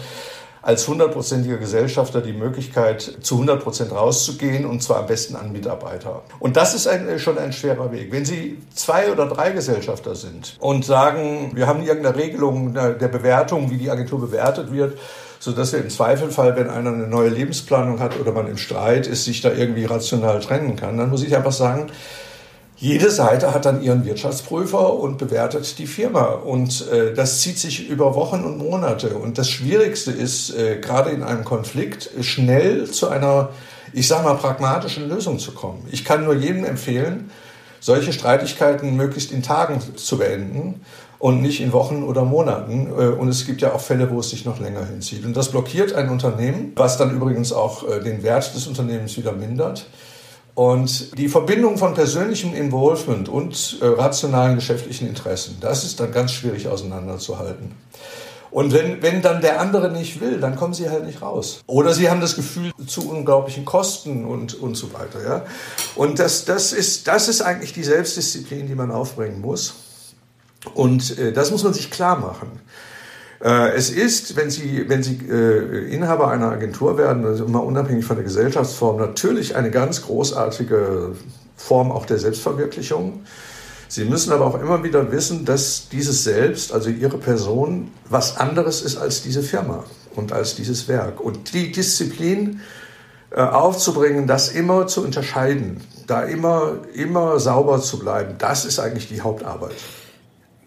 als 0.62 0.86
hundertprozentiger 0.90 1.56
Gesellschafter 1.56 2.20
die 2.20 2.34
Möglichkeit, 2.34 3.20
zu 3.22 3.36
100 3.36 3.64
Prozent 3.64 3.94
rauszugehen 3.94 4.66
und 4.66 4.84
zwar 4.84 4.98
am 4.98 5.08
besten 5.08 5.38
an 5.38 5.54
Mitarbeiter. 5.54 6.24
Und 6.40 6.58
das 6.58 6.76
ist 6.76 6.88
ein, 6.88 7.18
schon 7.18 7.38
ein 7.38 7.54
schwerer 7.54 7.94
Weg. 7.94 8.12
Wenn 8.12 8.26
Sie 8.26 8.58
zwei 8.76 9.10
oder 9.10 9.26
drei 9.26 9.52
Gesellschafter 9.52 10.16
sind 10.16 10.58
und 10.60 10.84
sagen, 10.84 11.52
wir 11.54 11.66
haben 11.66 11.82
irgendeine 11.82 12.18
Regelung 12.18 12.74
der 12.74 13.08
Bewertung, 13.08 13.72
wie 13.72 13.78
die 13.78 13.90
Agentur 13.90 14.20
bewertet 14.20 14.74
wird, 14.74 14.98
so 15.40 15.54
dass 15.54 15.72
wir 15.72 15.80
im 15.80 15.90
Zweifelfall, 15.90 16.56
wenn 16.58 16.70
einer 16.70 16.92
eine 16.92 17.08
neue 17.08 17.30
Lebensplanung 17.30 18.00
hat 18.00 18.20
oder 18.20 18.34
man 18.34 18.48
im 18.48 18.58
Streit 18.58 19.08
ist, 19.08 19.26
sich 19.26 19.42
da 19.42 19.52
irgendwie 19.52 19.86
rational 19.86 20.40
trennen 20.42 20.76
kann, 20.76 20.98
dann 20.98 21.10
muss 21.10 21.24
ich 21.24 21.36
einfach 21.36 21.54
sagen, 21.54 21.88
jede 22.76 23.12
Seite 23.12 23.54
hat 23.54 23.66
dann 23.66 23.82
ihren 23.82 24.06
Wirtschaftsprüfer 24.06 24.94
und 24.94 25.18
bewertet 25.18 25.80
die 25.80 25.88
Firma. 25.88 26.28
Und 26.28 26.90
äh, 26.90 27.14
das 27.14 27.42
zieht 27.42 27.60
sich 27.60 27.90
über 27.90 28.16
Wochen 28.16 28.44
und 28.46 28.58
Monate. 28.58 29.16
Und 29.16 29.38
das 29.38 29.50
Schwierigste 29.50 30.12
ist, 30.12 30.56
äh, 30.56 30.78
gerade 30.80 31.10
in 31.10 31.22
einem 31.22 31.44
Konflikt, 31.44 32.10
schnell 32.22 32.90
zu 32.90 33.10
einer, 33.10 33.50
ich 33.92 34.08
sage 34.08 34.24
mal, 34.24 34.36
pragmatischen 34.36 35.10
Lösung 35.10 35.40
zu 35.40 35.52
kommen. 35.52 35.86
Ich 35.92 36.06
kann 36.06 36.24
nur 36.24 36.36
jedem 36.36 36.64
empfehlen, 36.64 37.32
solche 37.82 38.14
Streitigkeiten 38.14 38.96
möglichst 38.96 39.34
in 39.34 39.44
Tagen 39.44 39.82
zu 39.98 40.18
beenden 40.18 40.82
und 41.20 41.42
nicht 41.42 41.62
in 41.62 41.74
Wochen 41.74 42.04
oder 42.04 42.24
Monaten. 42.24 42.88
Äh, 42.88 43.10
und 43.10 43.28
es 43.28 43.46
gibt 43.46 43.62
ja 43.62 43.74
auch 43.74 43.82
Fälle, 43.82 44.10
wo 44.10 44.20
es 44.20 44.30
sich 44.30 44.46
noch 44.46 44.60
länger 44.60 44.86
hinzieht. 44.86 45.26
Und 45.26 45.36
das 45.36 45.52
blockiert 45.52 45.94
ein 45.94 46.10
Unternehmen, 46.10 46.72
was 46.76 46.98
dann 46.98 47.14
übrigens 47.14 47.54
auch 47.54 47.88
äh, 47.88 48.00
den 48.02 48.24
Wert 48.24 48.56
des 48.56 48.66
Unternehmens 48.68 49.18
wieder 49.18 49.34
mindert. 49.34 49.86
Und 50.56 51.18
die 51.18 51.30
Verbindung 51.30 51.78
von 51.78 51.94
persönlichem 51.94 52.54
Involvement 52.54 53.30
und 53.30 53.78
äh, 53.82 53.86
rationalen 53.86 54.56
geschäftlichen 54.56 55.08
Interessen, 55.08 55.58
das 55.62 55.84
ist 55.84 56.00
dann 56.00 56.12
ganz 56.12 56.32
schwierig 56.34 56.68
auseinanderzuhalten. 56.68 57.72
Und 58.52 58.74
wenn, 58.74 59.02
wenn 59.02 59.22
dann 59.22 59.42
der 59.42 59.62
andere 59.62 59.92
nicht 59.92 60.20
will, 60.22 60.40
dann 60.40 60.56
kommen 60.56 60.74
sie 60.74 60.90
halt 60.90 61.06
nicht 61.06 61.22
raus. 61.22 61.62
Oder 61.68 61.94
sie 61.94 62.10
haben 62.10 62.20
das 62.20 62.36
Gefühl 62.36 62.72
zu 62.88 63.08
unglaublichen 63.08 63.64
Kosten 63.64 64.26
und, 64.26 64.60
und 64.60 64.76
so 64.76 64.92
weiter. 64.92 65.24
Ja? 65.24 65.46
Und 65.96 66.18
das, 66.18 66.46
das, 66.46 66.74
ist, 66.74 67.08
das 67.08 67.28
ist 67.28 67.42
eigentlich 67.42 67.74
die 67.74 67.84
Selbstdisziplin, 67.84 68.68
die 68.68 68.76
man 68.76 68.90
aufbringen 68.90 69.40
muss. 69.40 69.76
Und 70.74 71.18
äh, 71.18 71.32
das 71.32 71.52
muss 71.52 71.64
man 71.64 71.74
sich 71.74 71.90
klar 71.92 72.20
machen. 72.20 72.60
Äh, 73.42 73.72
es 73.76 73.90
ist, 73.90 74.36
wenn 74.36 74.50
Sie, 74.50 74.86
wenn 74.88 75.04
Sie 75.04 75.20
äh, 75.30 75.94
Inhaber 75.94 76.30
einer 76.30 76.52
Agentur 76.52 76.98
werden, 76.98 77.26
also 77.26 77.46
immer 77.46 77.64
unabhängig 77.64 78.06
von 78.06 78.18
der 78.18 78.26
Gesellschaftsform, 78.26 78.98
natürlich 78.98 79.56
eine 79.56 79.72
ganz 79.72 80.02
großartige 80.02 81.16
Form 81.56 81.92
auch 81.92 82.06
der 82.06 82.18
Selbstverwirklichung. 82.18 83.24
Sie 83.88 84.06
müssen 84.06 84.32
aber 84.34 84.46
auch 84.46 84.62
immer 84.62 84.84
wieder 84.84 85.12
wissen, 85.12 85.46
dass 85.46 85.90
dieses 85.90 86.24
Selbst, 86.24 86.74
also 86.74 86.90
Ihre 86.90 87.18
Person, 87.18 87.92
was 88.10 88.38
anderes 88.38 88.82
ist 88.82 88.98
als 88.98 89.24
diese 89.24 89.42
Firma 89.42 89.84
und 90.16 90.32
als 90.34 90.56
dieses 90.56 90.88
Werk. 90.88 91.22
Und 91.22 91.54
die 91.54 91.72
Disziplin 91.72 92.60
äh, 93.32 93.42
aufzubringen, 93.42 94.28
das 94.28 94.50
immer 94.50 94.88
zu 94.88 95.04
unterscheiden, 95.04 95.82
da 96.08 96.24
immer, 96.24 96.80
immer 96.94 97.40
sauber 97.40 97.82
zu 97.82 98.00
bleiben, 98.00 98.36
das 98.38 98.66
ist 98.66 98.80
eigentlich 98.80 99.08
die 99.08 99.22
Hauptarbeit. 99.22 99.76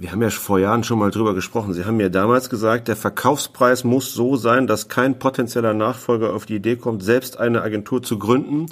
Wir 0.02 0.10
haben 0.10 0.20
ja 0.20 0.30
vor 0.30 0.58
Jahren 0.58 0.82
schon 0.82 0.98
mal 0.98 1.12
drüber 1.12 1.32
gesprochen. 1.32 1.74
Sie 1.74 1.84
haben 1.84 1.96
mir 1.96 2.10
damals 2.10 2.50
gesagt, 2.50 2.88
der 2.88 2.96
Verkaufspreis 2.96 3.84
muss 3.84 4.12
so 4.12 4.34
sein, 4.34 4.66
dass 4.66 4.88
kein 4.88 5.20
potenzieller 5.20 5.74
Nachfolger 5.74 6.34
auf 6.34 6.44
die 6.44 6.56
Idee 6.56 6.74
kommt, 6.74 7.04
selbst 7.04 7.38
eine 7.38 7.62
Agentur 7.62 8.02
zu 8.02 8.18
gründen. 8.18 8.66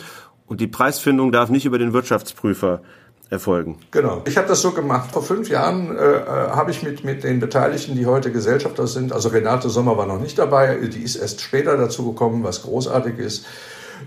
Und 0.48 0.60
die 0.60 0.66
Preisfindung 0.66 1.30
darf 1.30 1.48
nicht 1.48 1.66
über 1.66 1.78
den 1.78 1.92
Wirtschaftsprüfer 1.92 2.80
erfolgen. 3.28 3.78
Genau. 3.92 4.22
Ich 4.26 4.36
habe 4.38 4.48
das 4.48 4.60
so 4.60 4.72
gemacht. 4.72 5.12
Vor 5.12 5.22
fünf 5.22 5.48
Jahren 5.48 5.96
äh, 5.96 6.00
äh, 6.00 6.24
habe 6.26 6.72
ich 6.72 6.82
mit, 6.82 7.04
mit 7.04 7.22
den 7.22 7.38
Beteiligten, 7.38 7.94
die 7.94 8.06
heute 8.06 8.32
Gesellschafter 8.32 8.88
sind, 8.88 9.12
also 9.12 9.28
Renate 9.28 9.70
Sommer 9.70 9.96
war 9.96 10.06
noch 10.06 10.18
nicht 10.18 10.36
dabei, 10.36 10.78
die 10.88 11.04
ist 11.04 11.14
erst 11.14 11.40
später 11.42 11.76
dazu 11.76 12.10
gekommen, 12.10 12.42
was 12.42 12.62
großartig 12.62 13.18
ist 13.20 13.46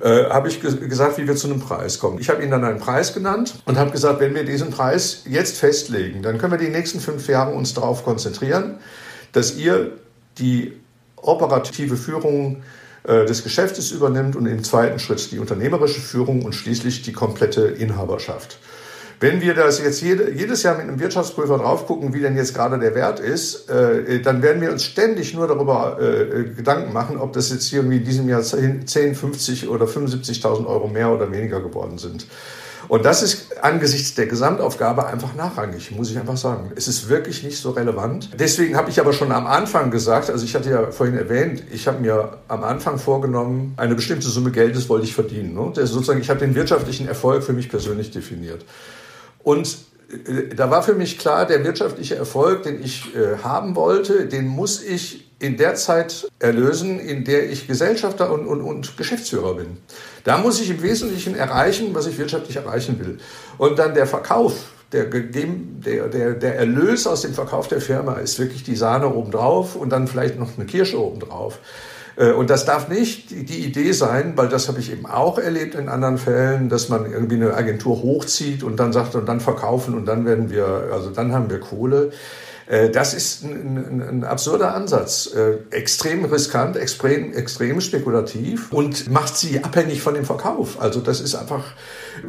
äh, 0.01 0.25
habe 0.25 0.47
ich 0.47 0.62
ge 0.62 0.75
gesagt, 0.88 1.17
wie 1.17 1.27
wir 1.27 1.35
zu 1.35 1.47
einem 1.47 1.59
Preis 1.59 2.00
kommen. 2.00 2.19
Ich 2.19 2.29
habe 2.29 2.41
Ihnen 2.41 2.51
dann 2.51 2.63
einen 2.63 2.79
Preis 2.79 3.13
genannt 3.13 3.55
und 3.65 3.77
habe 3.77 3.91
gesagt, 3.91 4.19
wenn 4.19 4.35
wir 4.35 4.43
diesen 4.43 4.71
Preis 4.71 5.23
jetzt 5.27 5.57
festlegen, 5.57 6.21
dann 6.21 6.38
können 6.38 6.51
wir 6.51 6.59
die 6.59 6.69
nächsten 6.69 7.00
fünf 7.00 7.27
Jahre 7.27 7.53
uns 7.53 7.73
darauf 7.73 8.03
konzentrieren, 8.03 8.79
dass 9.31 9.55
ihr 9.55 9.91
die 10.38 10.73
operative 11.15 11.97
Führung 11.97 12.63
äh, 13.03 13.25
des 13.25 13.43
Geschäftes 13.43 13.91
übernimmt 13.91 14.35
und 14.35 14.45
im 14.45 14.63
zweiten 14.63 15.00
Schritt 15.00 15.31
die 15.31 15.39
unternehmerische 15.39 16.01
Führung 16.01 16.43
und 16.43 16.53
schließlich 16.53 17.01
die 17.01 17.13
komplette 17.13 17.63
Inhaberschaft. 17.63 18.59
Wenn 19.24 19.39
wir 19.39 19.53
das 19.53 19.82
jetzt 19.82 20.01
jede, 20.01 20.32
jedes 20.32 20.63
Jahr 20.63 20.75
mit 20.75 20.86
einem 20.86 21.00
Wirtschaftsprüfer 21.00 21.58
drauf 21.58 21.88
gucken, 21.88 22.13
wie 22.13 22.20
denn 22.20 22.36
jetzt 22.36 22.53
gerade 22.53 22.77
der 22.77 22.94
Wert 22.94 23.22
ist, 23.22 23.70
äh, 23.70 24.20
dann 24.20 24.42
werden 24.42 24.62
wir 24.62 24.70
uns 24.70 24.84
ständig 24.84 25.34
nur 25.34 25.48
darüber 25.48 25.98
äh, 25.98 26.44
Gedanken 26.44 26.92
machen, 26.92 27.15
ob 27.18 27.32
das 27.32 27.50
jetzt 27.50 27.72
irgendwie 27.72 28.00
in 28.00 28.03
diesem 28.03 28.27
Jahr 28.27 28.42
10, 28.42 28.86
50 28.86 29.70
oder 29.70 29.86
75.000 29.86 30.65
Euro 30.68 30.89
mehr 30.89 31.10
oder 31.10 31.32
weniger 31.32 31.62
geworden 31.62 32.00
sind. 32.00 32.27
Und 32.89 33.06
das 33.06 33.24
ist 33.24 33.63
angesichts 33.63 34.13
der 34.13 34.25
Gesamtaufgabe 34.25 35.08
einfach 35.08 35.36
nachrangig, 35.36 35.92
muss 35.92 36.12
ich 36.12 36.20
einfach 36.20 36.36
sagen. 36.36 36.74
Es 36.75 36.89
ist 36.89 37.08
wirklich 37.08 37.44
nicht 37.44 37.58
so 37.58 37.72
relevant. 37.72 38.32
Deswegen 38.38 38.75
habe 38.75 38.89
ich 38.89 39.00
aber 39.00 39.13
schon 39.13 39.32
am 39.32 39.48
Anfang 39.48 39.89
gesagt, 39.89 40.32
also 40.32 40.44
ich 40.44 40.53
hatte 40.53 40.70
ja 40.70 40.92
vorhin 40.92 41.15
erwähnt, 41.15 41.63
ich 41.72 41.88
habe 41.88 42.01
mir 42.01 42.39
am 42.50 42.65
Anfang 42.65 42.98
vorgenommen, 43.00 43.74
eine 43.77 43.96
bestimmte 43.96 44.27
Summe 44.27 44.51
Geldes 44.51 44.89
wollte 44.89 45.06
ich 45.06 45.15
verdienen. 45.15 45.53
Ne? 45.53 45.72
Das 45.74 45.92
sozusagen, 45.92 46.20
ich 46.20 46.30
habe 46.30 46.42
den 46.42 46.56
wirtschaftlichen 46.56 47.08
Erfolg 47.08 47.46
für 47.46 47.53
mich 47.53 47.70
persönlich 47.70 48.12
definiert. 48.12 48.65
Und 49.43 49.77
äh, 50.09 50.55
da 50.55 50.71
war 50.71 50.83
für 50.83 50.95
mich 50.95 51.17
klar, 51.17 51.45
der 51.45 51.63
wirtschaftliche 51.63 52.15
Erfolg, 52.15 52.63
den 52.63 52.83
ich 52.83 53.15
äh, 53.15 53.38
haben 53.43 53.75
wollte, 53.75 54.25
den 54.25 54.47
muss 54.47 54.81
ich 54.81 55.31
in 55.39 55.57
der 55.57 55.75
Zeit 55.75 56.27
erlösen, 56.39 57.00
in 57.00 57.25
der 57.25 57.51
ich 57.51 57.67
Gesellschafter 57.67 58.31
und, 58.31 58.47
und, 58.47 58.62
und 58.62 58.95
Geschäftsführer 58.95 59.55
bin. 59.55 59.77
Da 60.23 60.38
muss 60.38 60.62
ich 60.62 60.69
im 60.69 60.81
Wesentlichen 60.81 61.35
erreichen, 61.35 61.93
was 61.93 62.07
ich 62.07 62.17
wirtschaftlich 62.17 62.55
erreichen 62.55 62.97
will. 63.00 63.17
Und 63.57 63.77
dann 63.77 63.93
der 63.93 64.07
Verkauf, 64.07 64.53
der, 64.93 65.05
der, 65.05 66.07
der, 66.07 66.33
der 66.33 66.55
Erlös 66.55 67.07
aus 67.07 67.23
dem 67.23 67.33
Verkauf 67.33 67.67
der 67.67 67.81
Firma 67.81 68.13
ist 68.13 68.39
wirklich 68.39 68.63
die 68.63 68.75
Sahne 68.75 69.13
obendrauf 69.13 69.75
und 69.75 69.89
dann 69.89 70.07
vielleicht 70.07 70.39
noch 70.39 70.50
eine 70.55 70.65
Kirsche 70.65 70.97
obendrauf. 70.97 71.59
Äh, 72.15 72.32
und 72.32 72.50
das 72.50 72.65
darf 72.65 72.89
nicht 72.89 73.32
die 73.32 73.65
Idee 73.65 73.91
sein, 73.91 74.34
weil 74.36 74.50
das 74.50 74.67
habe 74.67 74.79
ich 74.79 74.91
eben 74.91 75.05
auch 75.05 75.38
erlebt 75.38 75.75
in 75.75 75.89
anderen 75.89 76.17
Fällen, 76.17 76.70
dass 76.70 76.89
man 76.89 77.12
irgendwie 77.12 77.36
eine 77.36 77.53
Agentur 77.53 78.01
hochzieht 78.01 78.63
und 78.63 78.79
dann 78.79 78.93
sagt, 78.93 79.15
und 79.15 79.27
dann 79.27 79.39
verkaufen 79.39 79.96
und 79.96 80.05
dann 80.05 80.25
werden 80.25 80.50
wir, 80.50 80.89
also 80.91 81.10
dann 81.10 81.34
haben 81.34 81.50
wir 81.50 81.60
Kohle. 81.60 82.12
Äh, 82.67 82.89
das 82.89 83.13
ist 83.13 83.43
ein, 83.43 84.01
ein, 84.01 84.24
absurder 84.24 84.74
Ansatz, 84.74 85.34
äh, 85.34 85.58
extrem 85.75 86.25
riskant, 86.25 86.77
extrem, 86.77 87.34
extrem 87.34 87.82
spekulativ 87.82 88.72
und 88.72 89.12
macht 89.12 89.36
sie 89.36 89.63
abhängig 89.63 90.01
von 90.01 90.13
dem 90.13 90.25
Verkauf. 90.25 90.82
Also 90.82 91.01
das 91.01 91.20
ist 91.20 91.36
einfach 91.36 91.63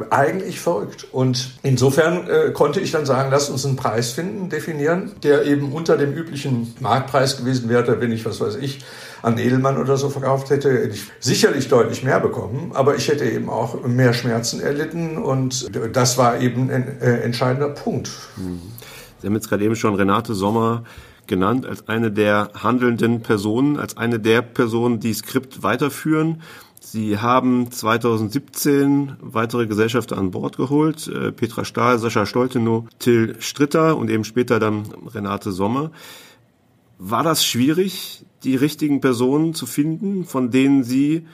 eigentlich 0.09 0.59
verrückt. 0.59 1.07
Und 1.11 1.51
insofern 1.63 2.27
äh, 2.27 2.51
konnte 2.51 2.79
ich 2.79 2.91
dann 2.91 3.05
sagen, 3.05 3.29
lass 3.31 3.49
uns 3.49 3.65
einen 3.65 3.75
Preis 3.75 4.11
finden, 4.11 4.49
definieren, 4.49 5.13
der 5.23 5.45
eben 5.45 5.71
unter 5.71 5.97
dem 5.97 6.13
üblichen 6.13 6.75
Marktpreis 6.79 7.37
gewesen 7.37 7.69
wäre, 7.69 8.01
wenn 8.01 8.11
ich, 8.11 8.25
was 8.25 8.41
weiß 8.41 8.55
ich, 8.55 8.83
an 9.25 9.39
Edelmann 9.39 9.77
oder 9.77 9.97
so 9.97 10.09
verkauft 10.09 10.51
hätte, 10.51 10.71
hätte 10.71 10.93
ich 10.95 11.07
sicherlich 11.19 11.67
deutlich 11.67 12.03
mehr 12.03 12.19
bekommen, 12.19 12.71
aber 12.75 12.95
ich 12.95 13.07
hätte 13.07 13.25
eben 13.25 13.49
auch 13.49 13.83
mehr 13.83 14.13
Schmerzen 14.13 14.59
erlitten 14.59 15.17
und 15.17 15.67
das 15.93 16.19
war 16.19 16.39
eben 16.41 16.69
ein 16.69 17.01
äh, 17.01 17.21
entscheidender 17.21 17.69
Punkt. 17.69 18.09
Sie 19.19 19.27
haben 19.27 19.33
jetzt 19.33 19.49
gerade 19.49 19.63
eben 19.63 19.75
schon 19.75 19.95
Renate 19.95 20.35
Sommer 20.35 20.83
genannt 21.25 21.65
als 21.65 21.87
eine 21.87 22.11
der 22.11 22.51
handelnden 22.53 23.23
Personen, 23.23 23.77
als 23.79 23.97
eine 23.97 24.19
der 24.19 24.43
Personen, 24.43 24.99
die 24.99 25.15
Skript 25.15 25.63
weiterführen. 25.63 26.43
Sie 26.79 27.17
haben 27.17 27.71
2017 27.71 29.17
weitere 29.21 29.65
Gesellschafter 29.65 30.19
an 30.19 30.29
Bord 30.29 30.57
geholt, 30.57 31.07
äh, 31.07 31.31
Petra 31.31 31.65
Stahl, 31.65 31.97
Sascha 31.97 32.27
Stoltenow, 32.27 32.83
Till 32.99 33.37
Stritter 33.39 33.97
und 33.97 34.11
eben 34.11 34.23
später 34.23 34.59
dann 34.59 34.83
Renate 35.11 35.51
Sommer. 35.51 35.89
War 36.97 37.23
das 37.23 37.45
schwierig, 37.45 38.25
die 38.43 38.55
richtigen 38.55 39.01
Personen 39.01 39.53
zu 39.53 39.65
finden, 39.65 40.25
von 40.25 40.51
denen 40.51 40.83
Sie 40.83 41.25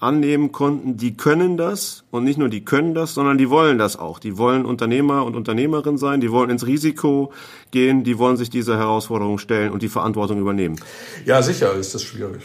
annehmen 0.00 0.52
konnten, 0.52 0.96
die 0.96 1.16
können 1.16 1.56
das 1.56 2.04
und 2.10 2.24
nicht 2.24 2.38
nur 2.38 2.48
die 2.48 2.64
können 2.64 2.94
das, 2.94 3.14
sondern 3.14 3.38
die 3.38 3.48
wollen 3.48 3.78
das 3.78 3.96
auch. 3.98 4.18
Die 4.18 4.36
wollen 4.36 4.66
Unternehmer 4.66 5.24
und 5.24 5.34
Unternehmerin 5.34 5.96
sein, 5.96 6.20
die 6.20 6.30
wollen 6.30 6.50
ins 6.50 6.66
Risiko 6.66 7.32
gehen, 7.70 8.04
die 8.04 8.18
wollen 8.18 8.36
sich 8.36 8.50
dieser 8.50 8.76
Herausforderung 8.76 9.38
stellen 9.38 9.72
und 9.72 9.82
die 9.82 9.88
Verantwortung 9.88 10.40
übernehmen. 10.40 10.76
Ja, 11.24 11.42
sicher 11.42 11.72
ist 11.74 11.94
das 11.94 12.02
schwierig. 12.02 12.42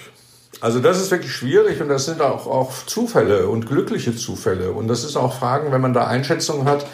Also 0.62 0.79
das 0.79 1.01
ist 1.01 1.12
wirklich 1.12 1.32
schwierig 1.32 1.82
und 1.82 1.89
das 1.89 2.06
sind 2.06 2.22
auch, 2.22 2.48
auch 2.48 2.74
Zufälle 2.86 3.48
und 3.48 3.65
glückliche 3.65 4.15
Zufälle. 4.15 4.72
Und 4.72 4.88
das 4.88 5.03
ist 5.03 5.15
auch 5.15 5.34
Fragen, 5.38 5.72
wenn 5.72 5.82
man 5.82 5.94
da 5.94 6.08
Einschätzungen 6.08 6.65
hat, 6.65 6.86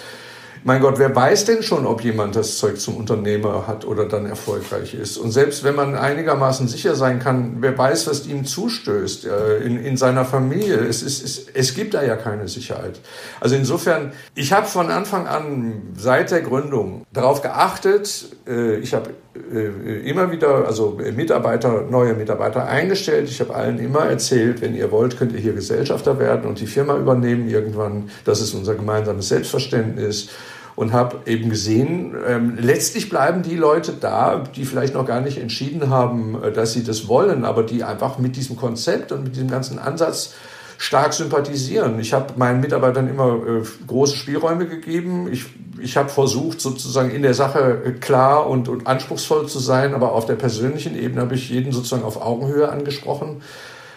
mein 0.66 0.82
Gott, 0.82 0.98
wer 0.98 1.16
weiß 1.16 1.46
denn 1.46 1.62
schon, 1.62 1.86
ob 1.86 2.04
jemand 2.04 2.36
das 2.36 2.58
Zeug 2.58 2.80
zum 2.80 2.98
Unternehmer 2.98 3.68
hat 3.68 3.86
oder 3.86 4.06
dann 4.06 4.26
erfolgreich 4.26 4.96
ist? 4.96 5.16
Und 5.16 5.30
selbst 5.30 5.64
wenn 5.64 5.76
man 5.76 5.94
einigermaßen 5.94 6.68
sicher 6.68 6.96
sein 6.96 7.20
kann, 7.20 7.58
wer 7.60 7.78
weiß, 7.78 8.08
was 8.08 8.26
ihm 8.26 8.46
zustößt 8.46 9.28
äh, 9.28 9.58
in, 9.58 9.78
in 9.78 9.96
seiner 9.96 10.26
Familie, 10.26 10.78
es, 10.78 11.04
ist, 11.04 11.24
es, 11.24 11.46
es 11.54 11.76
gibt 11.76 11.94
da 11.94 12.04
ja 12.04 12.16
keine 12.16 12.48
Sicherheit. 12.48 13.00
Also 13.40 13.56
insofern, 13.56 14.14
ich 14.34 14.54
habe 14.54 14.66
von 14.66 14.90
Anfang 14.90 15.28
an, 15.28 15.84
seit 15.96 16.32
der 16.32 16.42
Gründung, 16.42 17.06
darauf 17.14 17.44
geachtet, 17.44 18.26
äh, 18.48 18.78
ich 18.78 18.96
habe 18.96 19.12
äh, 19.54 20.10
immer 20.10 20.32
wieder, 20.32 20.66
also 20.66 20.98
Mitarbeiter, 21.16 21.84
neue 21.88 22.16
Mitarbeiter 22.16 22.66
eingestellt. 22.66 23.30
Ich 23.30 23.40
habe 23.40 23.54
allen 23.54 23.78
immer 23.78 24.08
erzählt, 24.08 24.62
wenn 24.62 24.74
ihr 24.76 24.90
wollt, 24.90 25.16
könnt 25.16 25.32
ihr 25.34 25.40
hier 25.40 25.54
Gesellschafter 25.54 26.18
werden 26.18 26.48
und 26.48 26.60
die 26.60 26.66
Firma 26.66 26.98
übernehmen 26.98 27.48
irgendwann. 27.50 28.10
Das 28.24 28.42
ist 28.42 28.56
unser 28.56 28.74
gemeinsames 28.74 29.28
Selbstverständnis 29.28 30.30
und 30.76 30.92
habe 30.92 31.20
eben 31.26 31.50
gesehen, 31.50 32.14
ähm, 32.28 32.58
letztlich 32.60 33.10
bleiben 33.10 33.44
die 33.44 33.56
Leute 33.56 33.94
da, 33.94 34.44
die 34.56 34.66
vielleicht 34.66 34.94
noch 34.94 35.06
gar 35.06 35.22
nicht 35.22 35.38
entschieden 35.38 35.90
haben, 35.90 36.42
äh, 36.44 36.52
dass 36.52 36.74
sie 36.74 36.84
das 36.84 37.08
wollen, 37.08 37.46
aber 37.46 37.64
die 37.64 37.84
einfach 37.84 38.18
mit 38.18 38.36
diesem 38.36 38.58
Konzept 38.58 39.12
und 39.12 39.24
mit 39.24 39.36
diesem 39.36 39.50
ganzen 39.50 39.80
Ansatz 39.80 40.34
stark 40.78 41.14
sympathisieren. 41.14 42.00
Ich 42.00 42.14
habe 42.14 42.34
meinen 42.36 42.60
Mitarbeitern 42.60 43.08
immer 43.08 43.36
äh, 43.36 43.64
große 43.88 44.18
Spielräume 44.18 44.68
gegeben. 44.68 45.30
Ich, 45.32 45.46
ich 45.80 45.96
habe 45.96 46.10
versucht, 46.10 46.60
sozusagen 46.60 47.12
in 47.12 47.22
der 47.22 47.34
Sache 47.34 47.82
äh, 47.86 47.92
klar 47.92 48.50
und, 48.50 48.68
und 48.68 48.86
anspruchsvoll 48.86 49.48
zu 49.48 49.60
sein, 49.60 49.94
aber 49.94 50.12
auf 50.12 50.26
der 50.26 50.36
persönlichen 50.36 50.98
Ebene 50.98 51.22
habe 51.22 51.36
ich 51.36 51.50
jeden 51.50 51.72
sozusagen 51.72 52.04
auf 52.04 52.22
Augenhöhe 52.22 52.70
angesprochen, 52.70 53.42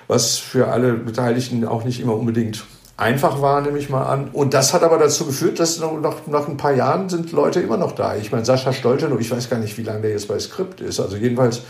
was 0.06 0.38
für 0.38 0.68
alle 0.68 0.92
Beteiligten 0.94 1.66
auch 1.66 1.84
nicht 1.84 2.00
immer 2.00 2.14
unbedingt 2.14 2.64
einfach 2.98 3.40
war, 3.40 3.60
nehme 3.62 3.78
ich 3.78 3.88
mal 3.88 4.04
an. 4.04 4.28
Und 4.32 4.52
das 4.52 4.74
hat 4.74 4.82
aber 4.82 4.98
dazu 4.98 5.24
geführt, 5.24 5.58
dass 5.60 5.78
nach, 5.78 6.26
nach 6.26 6.48
ein 6.48 6.56
paar 6.58 6.74
Jahren 6.74 7.08
sind 7.08 7.32
Leute 7.32 7.60
immer 7.60 7.78
noch 7.78 7.92
da. 7.92 8.16
Ich 8.16 8.32
meine, 8.32 8.44
Sascha 8.44 8.72
Stoltenow, 8.72 9.18
ich 9.20 9.30
weiß 9.30 9.48
gar 9.48 9.58
nicht, 9.58 9.78
wie 9.78 9.84
lange 9.84 10.02
der 10.02 10.10
jetzt 10.10 10.28
bei 10.28 10.38
Skript 10.38 10.80
ist. 10.80 11.00
Also 11.00 11.16
jedenfalls 11.16 11.62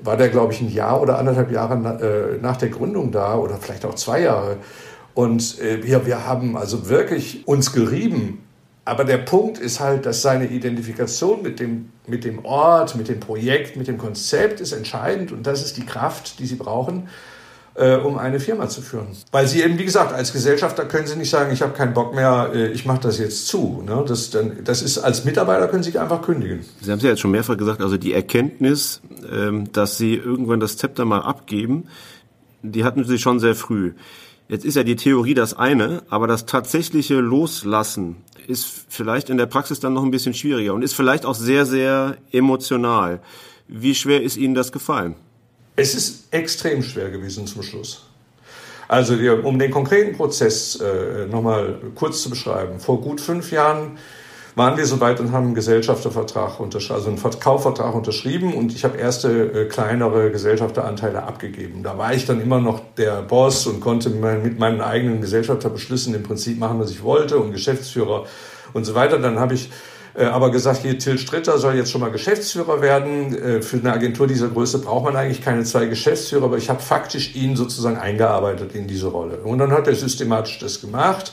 war 0.00 0.16
der, 0.16 0.28
glaube 0.28 0.52
ich, 0.52 0.60
ein 0.60 0.70
Jahr 0.70 1.00
oder 1.00 1.18
anderthalb 1.18 1.50
Jahre 1.50 2.36
äh, 2.36 2.42
nach 2.42 2.58
der 2.58 2.68
Gründung 2.68 3.10
da 3.10 3.36
oder 3.36 3.56
vielleicht 3.56 3.86
auch 3.86 3.94
zwei 3.94 4.20
Jahre. 4.20 4.58
Und 5.14 5.58
äh, 5.60 5.82
wir, 5.82 6.06
wir 6.06 6.26
haben 6.26 6.56
also 6.56 6.88
wirklich 6.88 7.48
uns 7.48 7.72
gerieben. 7.72 8.44
Aber 8.84 9.04
der 9.04 9.16
Punkt 9.18 9.56
ist 9.56 9.80
halt, 9.80 10.04
dass 10.04 10.20
seine 10.20 10.48
Identifikation 10.48 11.40
mit 11.40 11.60
dem, 11.60 11.88
mit 12.06 12.24
dem 12.24 12.44
Ort, 12.44 12.94
mit 12.96 13.08
dem 13.08 13.20
Projekt, 13.20 13.76
mit 13.76 13.88
dem 13.88 13.96
Konzept 13.96 14.60
ist 14.60 14.72
entscheidend 14.72 15.32
und 15.32 15.46
das 15.46 15.64
ist 15.64 15.78
die 15.78 15.86
Kraft, 15.86 16.38
die 16.38 16.44
sie 16.44 16.56
brauchen 16.56 17.08
äh, 17.74 17.96
um 17.96 18.18
eine 18.18 18.40
Firma 18.40 18.68
zu 18.68 18.82
führen. 18.82 19.08
Weil 19.32 19.46
sie 19.46 19.62
eben, 19.62 19.78
wie 19.78 19.84
gesagt, 19.84 20.12
als 20.12 20.32
Gesellschafter 20.32 20.84
können 20.84 21.06
sie 21.06 21.16
nicht 21.16 21.30
sagen, 21.30 21.52
ich 21.52 21.62
habe 21.62 21.72
keinen 21.72 21.94
Bock 21.94 22.14
mehr, 22.14 22.50
äh, 22.54 22.68
ich 22.68 22.86
mache 22.86 23.00
das 23.00 23.18
jetzt 23.18 23.48
zu. 23.48 23.82
Ne? 23.84 24.04
Das, 24.06 24.30
dann, 24.30 24.64
das 24.64 24.82
ist 24.82 24.98
als 24.98 25.24
Mitarbeiter 25.24 25.68
können 25.68 25.82
sie 25.82 25.98
einfach 25.98 26.22
kündigen. 26.22 26.64
Sie 26.80 26.90
haben 26.90 26.98
es 26.98 27.04
ja 27.04 27.10
jetzt 27.10 27.20
schon 27.20 27.32
mehrfach 27.32 27.56
gesagt, 27.56 27.80
also 27.80 27.96
die 27.96 28.12
Erkenntnis, 28.12 29.00
ähm, 29.30 29.72
dass 29.72 29.98
sie 29.98 30.14
irgendwann 30.14 30.60
das 30.60 30.76
Zepter 30.76 31.04
mal 31.04 31.20
abgeben, 31.20 31.88
die 32.62 32.84
hatten 32.84 33.04
sie 33.04 33.18
schon 33.18 33.40
sehr 33.40 33.54
früh. 33.54 33.92
Jetzt 34.48 34.64
ist 34.64 34.74
ja 34.74 34.82
die 34.82 34.96
Theorie 34.96 35.34
das 35.34 35.54
eine, 35.54 36.02
aber 36.10 36.26
das 36.26 36.46
tatsächliche 36.46 37.14
Loslassen 37.14 38.16
ist 38.46 38.66
vielleicht 38.88 39.30
in 39.30 39.38
der 39.38 39.46
Praxis 39.46 39.80
dann 39.80 39.94
noch 39.94 40.02
ein 40.02 40.10
bisschen 40.10 40.34
schwieriger 40.34 40.74
und 40.74 40.82
ist 40.82 40.94
vielleicht 40.94 41.24
auch 41.24 41.34
sehr, 41.34 41.64
sehr 41.64 42.18
emotional. 42.30 43.20
Wie 43.68 43.94
schwer 43.94 44.22
ist 44.22 44.36
Ihnen 44.36 44.54
das 44.54 44.70
gefallen? 44.70 45.16
Es 45.76 45.94
ist 45.94 46.32
extrem 46.32 46.82
schwer 46.82 47.10
gewesen 47.10 47.46
zum 47.46 47.62
Schluss. 47.62 48.06
Also 48.86 49.14
um 49.42 49.58
den 49.58 49.70
konkreten 49.70 50.16
Prozess 50.16 50.80
äh, 50.80 51.26
nochmal 51.26 51.80
kurz 51.94 52.22
zu 52.22 52.30
beschreiben. 52.30 52.78
Vor 52.78 53.00
gut 53.00 53.20
fünf 53.20 53.50
Jahren 53.50 53.98
waren 54.56 54.76
wir 54.76 54.86
soweit 54.86 55.18
und 55.18 55.32
haben 55.32 55.46
einen 55.46 55.54
Gesellschaftervertrag 55.54 56.60
unterschrieben, 56.60 56.94
also 56.94 57.08
einen 57.08 57.18
Verkaufvertrag 57.18 57.94
unterschrieben 57.94 58.54
und 58.54 58.72
ich 58.72 58.84
habe 58.84 58.98
erste 58.98 59.30
äh, 59.30 59.64
kleinere 59.64 60.30
Gesellschafteranteile 60.30 61.24
abgegeben. 61.24 61.82
Da 61.82 61.98
war 61.98 62.14
ich 62.14 62.24
dann 62.24 62.40
immer 62.40 62.60
noch 62.60 62.80
der 62.96 63.22
Boss 63.22 63.66
und 63.66 63.80
konnte 63.80 64.10
mein, 64.10 64.42
mit 64.42 64.58
meinen 64.58 64.80
eigenen 64.80 65.20
Gesellschafterbeschlüssen 65.20 66.14
im 66.14 66.22
Prinzip 66.22 66.58
machen, 66.58 66.78
was 66.78 66.90
ich 66.90 67.02
wollte 67.02 67.38
und 67.38 67.50
Geschäftsführer 67.50 68.26
und 68.74 68.84
so 68.84 68.94
weiter. 68.94 69.18
Dann 69.18 69.40
habe 69.40 69.54
ich 69.54 69.70
aber 70.22 70.50
gesagt, 70.50 70.82
hier 70.82 70.98
Till 70.98 71.18
Stritter 71.18 71.58
soll 71.58 71.74
jetzt 71.74 71.90
schon 71.90 72.00
mal 72.00 72.10
Geschäftsführer 72.10 72.80
werden. 72.80 73.36
Äh, 73.36 73.62
für 73.62 73.78
eine 73.78 73.92
Agentur 73.92 74.26
dieser 74.26 74.48
Größe 74.48 74.78
braucht 74.78 75.04
man 75.04 75.16
eigentlich 75.16 75.42
keine 75.42 75.64
zwei 75.64 75.86
Geschäftsführer, 75.86 76.44
aber 76.44 76.56
ich 76.56 76.70
habe 76.70 76.80
faktisch 76.80 77.34
ihn 77.34 77.56
sozusagen 77.56 77.96
eingearbeitet 77.96 78.74
in 78.74 78.86
diese 78.86 79.08
Rolle. 79.08 79.38
Und 79.38 79.58
dann 79.58 79.72
hat 79.72 79.88
er 79.88 79.94
systematisch 79.94 80.58
das 80.60 80.80
gemacht. 80.80 81.32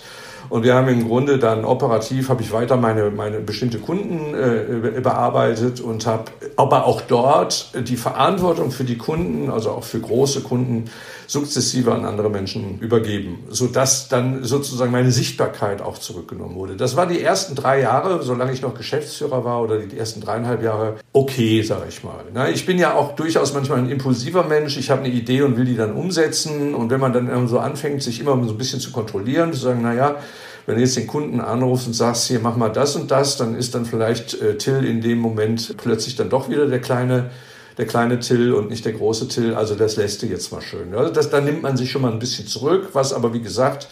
Und 0.50 0.64
wir 0.64 0.74
haben 0.74 0.90
im 0.90 1.08
Grunde 1.08 1.38
dann 1.38 1.64
operativ, 1.64 2.28
habe 2.28 2.42
ich 2.42 2.52
weiter 2.52 2.76
meine, 2.76 3.12
meine 3.12 3.40
bestimmte 3.40 3.78
Kunden 3.78 4.34
äh, 4.34 5.00
bearbeitet 5.00 5.80
und 5.80 6.06
habe 6.08 6.26
aber 6.58 6.86
auch 6.86 7.02
dort 7.02 7.72
die 7.88 7.96
Verantwortung 7.96 8.72
für 8.72 8.84
die 8.84 8.98
Kunden, 8.98 9.50
also 9.50 9.70
auch 9.70 9.84
für 9.84 10.00
große 10.00 10.42
Kunden, 10.42 10.90
sukzessive 11.32 11.94
an 11.94 12.04
andere 12.04 12.30
Menschen 12.30 12.78
übergeben, 12.80 13.40
sodass 13.50 14.10
dann 14.10 14.44
sozusagen 14.44 14.92
meine 14.92 15.14
Sichtbarkeit 15.14 15.82
auch 15.82 15.98
zurückgenommen 15.98 16.56
wurde. 16.56 16.76
Das 16.76 16.98
war 16.98 17.08
die 17.08 17.22
ersten 17.22 17.56
drei 17.56 17.80
Jahre, 17.80 18.22
solange 18.22 18.52
ich 18.52 18.62
noch 18.62 18.74
Geschäftsführer 18.74 19.46
war 19.46 19.62
oder 19.62 19.80
die 19.80 19.98
ersten 19.98 20.20
dreieinhalb 20.20 20.62
Jahre, 20.62 20.96
okay, 21.14 21.62
sage 21.62 21.86
ich 21.88 22.04
mal. 22.04 22.26
Ich 22.54 22.66
bin 22.66 22.78
ja 22.78 22.96
auch 22.96 23.16
durchaus 23.16 23.54
manchmal 23.54 23.78
ein 23.78 23.90
impulsiver 23.90 24.44
Mensch. 24.44 24.76
Ich 24.76 24.90
habe 24.90 25.04
eine 25.04 25.14
Idee 25.14 25.44
und 25.44 25.56
will 25.56 25.64
die 25.64 25.78
dann 25.78 25.94
umsetzen. 25.94 26.76
Und 26.76 26.90
wenn 26.90 27.00
man 27.00 27.14
dann 27.14 27.48
so 27.48 27.60
anfängt, 27.60 28.04
sich 28.04 28.20
immer 28.20 28.32
so 28.44 28.52
ein 28.52 28.58
bisschen 28.58 28.82
zu 28.82 28.92
kontrollieren, 28.92 29.54
zu 29.54 29.60
sagen, 29.60 29.80
na 29.84 29.94
ja, 29.94 30.18
wenn 30.66 30.76
du 30.76 30.82
jetzt 30.82 30.98
den 30.98 31.08
Kunden 31.08 31.40
anrufst 31.40 31.88
und 31.88 31.94
sagst, 31.94 32.28
hier 32.28 32.42
mach 32.42 32.58
mal 32.58 32.70
das 32.70 32.98
und 32.98 33.10
das, 33.10 33.38
dann 33.38 33.56
ist 33.56 33.74
dann 33.74 33.86
vielleicht 33.86 34.40
äh, 34.42 34.58
Till 34.58 34.84
in 34.84 35.00
dem 35.00 35.20
Moment 35.20 35.76
plötzlich 35.78 36.18
dann 36.18 36.30
doch 36.30 36.50
wieder 36.50 36.68
der 36.68 36.82
kleine 36.82 37.30
der 37.78 37.86
kleine 37.86 38.20
Till 38.20 38.54
und 38.54 38.70
nicht 38.70 38.86
der 38.86 38.94
große 38.94 39.28
Till. 39.28 39.56
Also 39.56 39.76
das 39.76 39.96
lässt 39.96 40.22
du 40.22 40.26
jetzt 40.26 40.52
mal 40.52 40.62
schön. 40.62 40.94
Also 40.96 41.12
das, 41.14 41.30
da 41.30 41.42
nimmt 41.42 41.62
man 41.62 41.78
sich 41.78 41.92
schon 41.92 42.02
mal 42.02 42.12
ein 42.12 42.20
bisschen 42.20 42.48
zurück, 42.48 42.90
was 42.94 43.14
aber 43.14 43.34
wie 43.34 43.42
gesagt, 43.42 43.88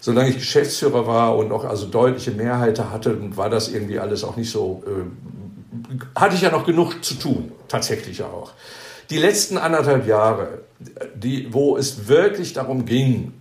solange 0.00 0.30
ich 0.30 0.36
Geschäftsführer 0.36 1.06
war 1.06 1.36
und 1.36 1.52
auch 1.52 1.64
also 1.64 1.86
deutliche 1.86 2.30
Mehrheit 2.30 2.78
hatte, 2.78 3.16
war 3.36 3.50
das 3.50 3.68
irgendwie 3.68 3.98
alles 3.98 4.24
auch 4.24 4.36
nicht 4.36 4.50
so, 4.50 4.82
äh, 4.86 6.18
hatte 6.18 6.34
ich 6.36 6.42
ja 6.42 6.50
noch 6.50 6.64
genug 6.64 7.04
zu 7.04 7.14
tun, 7.14 7.52
tatsächlich 7.68 8.22
auch. 8.22 8.52
Die 9.10 9.18
letzten 9.18 9.56
anderthalb 9.56 10.06
Jahre, 10.06 10.62
die, 11.14 11.52
wo 11.52 11.76
es 11.76 12.08
wirklich 12.08 12.52
darum 12.52 12.84
ging, 12.84 13.32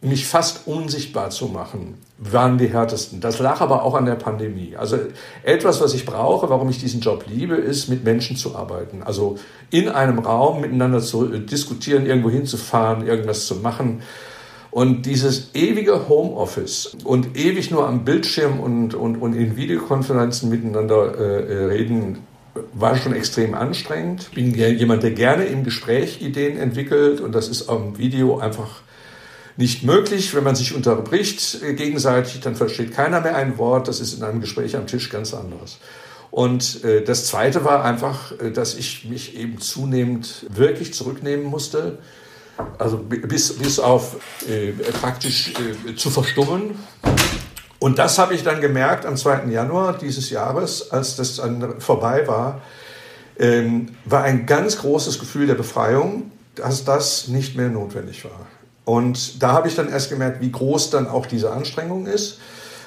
mich 0.00 0.26
fast 0.26 0.66
unsichtbar 0.66 1.30
zu 1.30 1.46
machen, 1.46 1.94
waren 2.18 2.58
die 2.58 2.68
härtesten. 2.68 3.20
Das 3.20 3.38
lag 3.38 3.60
aber 3.60 3.82
auch 3.82 3.94
an 3.94 4.06
der 4.06 4.14
Pandemie. 4.14 4.76
Also 4.76 4.98
etwas, 5.42 5.80
was 5.80 5.94
ich 5.94 6.06
brauche, 6.06 6.48
warum 6.48 6.68
ich 6.70 6.78
diesen 6.78 7.00
Job 7.00 7.24
liebe, 7.26 7.56
ist, 7.56 7.88
mit 7.88 8.04
Menschen 8.04 8.36
zu 8.36 8.54
arbeiten. 8.54 9.02
Also 9.02 9.38
in 9.70 9.88
einem 9.88 10.18
Raum 10.18 10.60
miteinander 10.60 11.00
zu 11.00 11.26
diskutieren, 11.26 12.06
irgendwo 12.06 12.30
hinzufahren, 12.30 13.06
irgendwas 13.06 13.46
zu 13.46 13.56
machen. 13.56 14.02
Und 14.70 15.06
dieses 15.06 15.54
ewige 15.54 16.08
Homeoffice 16.08 16.96
und 17.04 17.36
ewig 17.36 17.70
nur 17.70 17.88
am 17.88 18.04
Bildschirm 18.04 18.60
und, 18.60 18.94
und, 18.94 19.16
und 19.16 19.32
in 19.32 19.56
Videokonferenzen 19.56 20.50
miteinander 20.50 21.14
äh, 21.14 21.64
reden, 21.66 22.18
war 22.74 22.96
schon 22.96 23.14
extrem 23.14 23.54
anstrengend. 23.54 24.30
Bin 24.34 24.54
jemand, 24.54 25.02
der 25.02 25.12
gerne 25.12 25.44
im 25.44 25.64
Gespräch 25.64 26.20
Ideen 26.20 26.58
entwickelt 26.58 27.20
und 27.20 27.34
das 27.34 27.48
ist 27.48 27.68
am 27.68 27.98
Video 27.98 28.38
einfach 28.38 28.82
nicht 29.56 29.82
möglich. 29.82 30.34
Wenn 30.34 30.44
man 30.44 30.56
sich 30.56 30.74
unterbricht 30.74 31.62
äh, 31.62 31.74
gegenseitig, 31.74 32.40
dann 32.40 32.56
versteht 32.56 32.94
keiner 32.94 33.20
mehr 33.20 33.36
ein 33.36 33.58
Wort. 33.58 33.88
Das 33.88 34.00
ist 34.00 34.14
in 34.14 34.22
einem 34.22 34.40
Gespräch 34.40 34.76
am 34.76 34.86
Tisch 34.86 35.10
ganz 35.10 35.34
anderes. 35.34 35.78
Und 36.30 36.84
äh, 36.84 37.02
das 37.02 37.26
Zweite 37.26 37.64
war 37.64 37.84
einfach, 37.84 38.32
äh, 38.40 38.50
dass 38.50 38.74
ich 38.74 39.06
mich 39.06 39.36
eben 39.36 39.58
zunehmend 39.60 40.46
wirklich 40.50 40.92
zurücknehmen 40.92 41.46
musste, 41.46 41.98
also 42.78 42.98
bis, 42.98 43.56
bis 43.58 43.78
auf 43.78 44.16
äh, 44.48 44.72
praktisch 45.00 45.52
äh, 45.86 45.94
zu 45.94 46.10
verstummen. 46.10 46.76
Und 47.78 47.98
das 47.98 48.18
habe 48.18 48.34
ich 48.34 48.42
dann 48.42 48.60
gemerkt 48.60 49.04
am 49.04 49.16
2. 49.16 49.46
Januar 49.46 49.96
dieses 49.98 50.30
Jahres, 50.30 50.90
als 50.90 51.16
das 51.16 51.36
dann 51.36 51.80
vorbei 51.80 52.26
war, 52.26 52.62
ähm, 53.38 53.96
war 54.04 54.22
ein 54.22 54.46
ganz 54.46 54.78
großes 54.78 55.18
Gefühl 55.18 55.46
der 55.46 55.54
Befreiung, 55.54 56.30
dass 56.54 56.84
das 56.84 57.28
nicht 57.28 57.56
mehr 57.56 57.68
notwendig 57.68 58.24
war. 58.24 58.46
Und 58.86 59.42
da 59.42 59.52
habe 59.52 59.66
ich 59.66 59.74
dann 59.74 59.90
erst 59.90 60.10
gemerkt, 60.10 60.40
wie 60.40 60.50
groß 60.50 60.90
dann 60.90 61.08
auch 61.08 61.26
diese 61.26 61.50
Anstrengung 61.50 62.06
ist. 62.06 62.38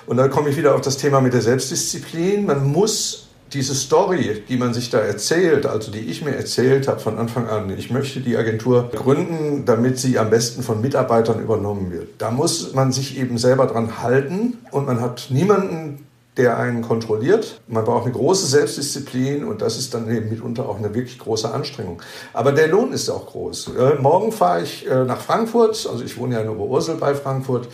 Und 0.07 0.15
da 0.17 0.29
komme 0.29 0.49
ich 0.49 0.57
wieder 0.57 0.73
auf 0.73 0.81
das 0.81 0.97
Thema 0.97 1.19
mit 1.19 1.33
der 1.33 1.41
Selbstdisziplin. 1.41 2.45
Man 2.45 2.71
muss 2.71 3.27
diese 3.51 3.75
Story, 3.75 4.43
die 4.47 4.55
man 4.55 4.73
sich 4.73 4.89
da 4.89 4.99
erzählt, 4.99 5.65
also 5.65 5.91
die 5.91 5.99
ich 5.99 6.23
mir 6.23 6.35
erzählt 6.35 6.87
habe 6.87 6.99
von 6.99 7.17
Anfang 7.17 7.47
an, 7.47 7.69
ich 7.77 7.91
möchte 7.91 8.21
die 8.21 8.37
Agentur 8.37 8.89
gründen, 8.89 9.65
damit 9.65 9.99
sie 9.99 10.17
am 10.17 10.29
besten 10.29 10.63
von 10.63 10.81
Mitarbeitern 10.81 11.41
übernommen 11.41 11.91
wird. 11.91 12.09
Da 12.19 12.31
muss 12.31 12.73
man 12.73 12.91
sich 12.91 13.19
eben 13.19 13.37
selber 13.37 13.67
dran 13.67 14.01
halten 14.01 14.57
und 14.71 14.85
man 14.85 15.01
hat 15.01 15.27
niemanden, 15.29 16.05
der 16.39 16.57
einen 16.57 16.81
kontrolliert. 16.81 17.61
Man 17.67 17.83
braucht 17.83 18.05
eine 18.05 18.13
große 18.13 18.47
Selbstdisziplin 18.47 19.43
und 19.43 19.61
das 19.61 19.77
ist 19.77 19.93
dann 19.93 20.09
eben 20.09 20.29
mitunter 20.29 20.67
auch 20.67 20.77
eine 20.77 20.95
wirklich 20.95 21.19
große 21.19 21.51
Anstrengung. 21.51 22.01
Aber 22.33 22.53
der 22.53 22.69
Lohn 22.69 22.93
ist 22.93 23.09
auch 23.09 23.27
groß. 23.27 23.71
Äh, 23.77 24.01
morgen 24.01 24.31
fahre 24.31 24.63
ich 24.63 24.89
äh, 24.89 25.03
nach 25.03 25.19
Frankfurt, 25.19 25.87
also 25.91 26.03
ich 26.03 26.17
wohne 26.17 26.35
ja 26.35 26.41
in 26.41 26.49
Oberursel 26.49 26.95
bei 26.95 27.13
Frankfurt. 27.13 27.67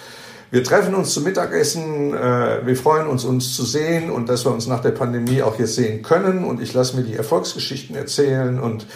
Wir 0.49 0.63
treffen 0.63 0.95
uns 0.95 1.13
zum 1.13 1.23
Mittagessen. 1.23 2.13
Äh, 2.13 2.65
wir 2.65 2.75
freuen 2.75 3.08
uns, 3.08 3.23
uns 3.23 3.56
zu 3.56 3.63
sehen 3.63 4.10
und 4.10 4.30
dass 4.30 4.45
wir 4.45 4.51
uns 4.51 4.67
nach 4.67 4.82
der 4.82 4.91
Pandemie 4.91 5.41
auch 5.41 5.60
jetzt 5.60 5.75
sehen 5.75 6.01
können. 6.01 6.43
Und 6.43 6.62
ich 6.62 6.73
lasse 6.73 6.97
mir 6.97 7.04
die 7.04 7.15
Erfolgsgeschichten 7.15 7.95
erzählen 7.95 8.60
und 8.60 8.88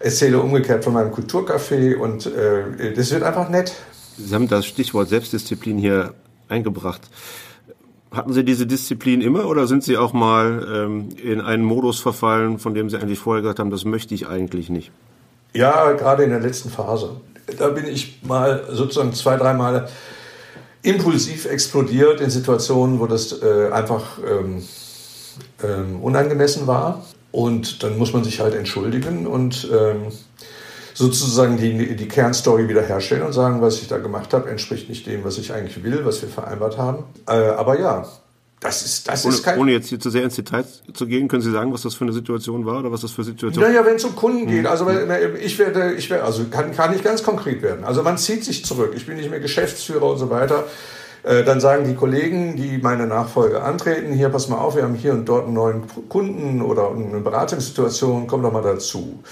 erzähle 0.00 0.38
umgekehrt 0.38 0.84
von 0.84 0.92
meinem 0.92 1.12
Kulturcafé. 1.12 1.96
Und 1.96 2.26
äh, 2.26 2.92
das 2.94 3.10
wird 3.10 3.22
einfach 3.22 3.48
nett. 3.48 3.72
Sie 4.18 4.34
haben 4.34 4.48
das 4.48 4.66
Stichwort 4.66 5.08
Selbstdisziplin 5.08 5.78
hier 5.78 6.14
eingebracht. 6.48 7.02
Hatten 8.14 8.32
Sie 8.32 8.44
diese 8.44 8.66
Disziplin 8.66 9.20
immer 9.20 9.46
oder 9.46 9.66
sind 9.66 9.82
Sie 9.82 9.96
auch 9.96 10.12
mal 10.12 10.66
ähm, 10.72 11.08
in 11.22 11.40
einen 11.40 11.64
Modus 11.64 12.00
verfallen, 12.00 12.58
von 12.58 12.74
dem 12.74 12.88
Sie 12.88 12.96
eigentlich 12.96 13.18
vorher 13.18 13.42
gesagt 13.42 13.58
haben, 13.58 13.70
das 13.70 13.84
möchte 13.84 14.14
ich 14.14 14.28
eigentlich 14.28 14.70
nicht? 14.70 14.92
Ja, 15.52 15.92
gerade 15.92 16.24
in 16.24 16.30
der 16.30 16.40
letzten 16.40 16.70
Phase. 16.70 17.10
Da 17.58 17.68
bin 17.68 17.86
ich 17.86 18.20
mal 18.22 18.64
sozusagen 18.70 19.12
zwei, 19.12 19.36
dreimal 19.36 19.88
impulsiv 20.82 21.46
explodiert 21.46 22.20
in 22.20 22.30
Situationen, 22.30 23.00
wo 23.00 23.06
das 23.06 23.42
äh, 23.42 23.70
einfach 23.72 24.18
ähm, 24.18 24.62
ähm, 25.62 26.00
unangemessen 26.02 26.66
war. 26.66 27.04
Und 27.32 27.82
dann 27.82 27.98
muss 27.98 28.12
man 28.12 28.22
sich 28.22 28.38
halt 28.38 28.54
entschuldigen 28.54 29.26
und 29.26 29.68
ähm, 29.72 30.12
sozusagen 30.94 31.58
die, 31.58 31.96
die 31.96 32.08
Kernstory 32.08 32.68
wiederherstellen 32.68 33.24
und 33.24 33.32
sagen, 33.32 33.60
was 33.60 33.82
ich 33.82 33.88
da 33.88 33.98
gemacht 33.98 34.32
habe, 34.32 34.48
entspricht 34.48 34.88
nicht 34.88 35.06
dem, 35.06 35.24
was 35.24 35.38
ich 35.38 35.52
eigentlich 35.52 35.82
will, 35.82 36.04
was 36.04 36.22
wir 36.22 36.28
vereinbart 36.28 36.78
haben. 36.78 37.04
Äh, 37.28 37.32
aber 37.32 37.78
ja, 37.78 38.06
das 38.60 38.82
ist, 38.82 39.08
das 39.08 39.26
ohne, 39.26 39.34
ist 39.34 39.42
kein. 39.42 39.58
Ohne 39.58 39.72
jetzt 39.72 39.88
hier 39.88 40.00
zu 40.00 40.08
sehr 40.08 40.22
ins 40.22 40.36
Detail 40.36 40.64
zu 40.94 41.06
gehen, 41.06 41.28
können 41.28 41.42
Sie 41.42 41.50
sagen, 41.50 41.72
was 41.72 41.82
das 41.82 41.94
für 41.94 42.04
eine 42.04 42.14
Situation 42.14 42.64
war 42.64 42.78
oder 42.78 42.90
was 42.90 43.02
das 43.02 43.10
für 43.10 43.18
eine 43.18 43.26
Situation? 43.26 43.62
Naja, 43.62 43.84
wenn 43.84 43.96
es 43.96 44.04
um 44.04 44.16
Kunden 44.16 44.46
geht, 44.46 44.66
also 44.66 44.88
ich 44.88 45.58
werde, 45.58 45.92
ich 45.92 46.08
werde, 46.08 46.24
also 46.24 46.44
kann, 46.50 46.72
kann 46.72 46.92
nicht 46.92 47.04
ganz 47.04 47.22
konkret 47.22 47.60
werden. 47.60 47.84
Also 47.84 48.02
man 48.02 48.16
zieht 48.16 48.44
sich 48.44 48.64
zurück. 48.64 48.94
Ich 48.96 49.06
bin 49.06 49.16
nicht 49.16 49.28
mehr 49.28 49.40
Geschäftsführer 49.40 50.04
und 50.04 50.18
so 50.18 50.30
weiter. 50.30 50.64
Äh, 51.24 51.42
dann 51.42 51.60
sagen 51.60 51.84
die 51.86 51.94
Kollegen, 51.94 52.56
die 52.56 52.78
meine 52.78 53.06
Nachfolge 53.06 53.62
antreten, 53.62 54.12
hier, 54.12 54.28
pass 54.28 54.48
mal 54.48 54.58
auf, 54.58 54.76
wir 54.76 54.82
haben 54.84 54.94
hier 54.94 55.12
und 55.12 55.26
dort 55.26 55.46
einen 55.46 55.54
neuen 55.54 55.82
Kunden 56.08 56.62
oder 56.62 56.90
eine 56.90 57.20
Beratungssituation, 57.20 58.26
komm 58.26 58.42
doch 58.42 58.52
mal 58.52 58.62
dazu. 58.62 59.22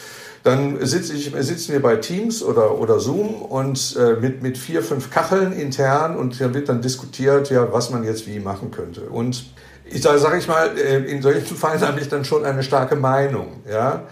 Dann 0.42 0.84
sitze 0.84 1.14
ich, 1.14 1.32
sitzen 1.38 1.72
wir 1.72 1.80
bei 1.80 1.96
Teams 1.96 2.42
oder, 2.42 2.78
oder 2.78 2.98
Zoom 2.98 3.42
und 3.42 3.96
äh, 3.96 4.14
mit, 4.20 4.42
mit 4.42 4.58
vier, 4.58 4.82
fünf 4.82 5.10
Kacheln 5.10 5.52
intern 5.52 6.16
und 6.16 6.40
da 6.40 6.52
wird 6.52 6.68
dann 6.68 6.82
diskutiert, 6.82 7.50
ja, 7.50 7.72
was 7.72 7.90
man 7.90 8.02
jetzt 8.02 8.26
wie 8.26 8.40
machen 8.40 8.72
könnte. 8.72 9.02
Und 9.02 9.44
ich 9.84 10.00
da 10.00 10.18
sage 10.18 10.38
ich 10.38 10.48
mal, 10.48 10.76
äh, 10.76 10.98
in 11.04 11.22
solchen 11.22 11.56
Fällen 11.56 11.80
habe 11.82 12.00
ich 12.00 12.08
dann 12.08 12.24
schon 12.24 12.44
eine 12.44 12.62
starke 12.62 12.96
Meinung, 12.96 13.60
ja. 13.70 14.02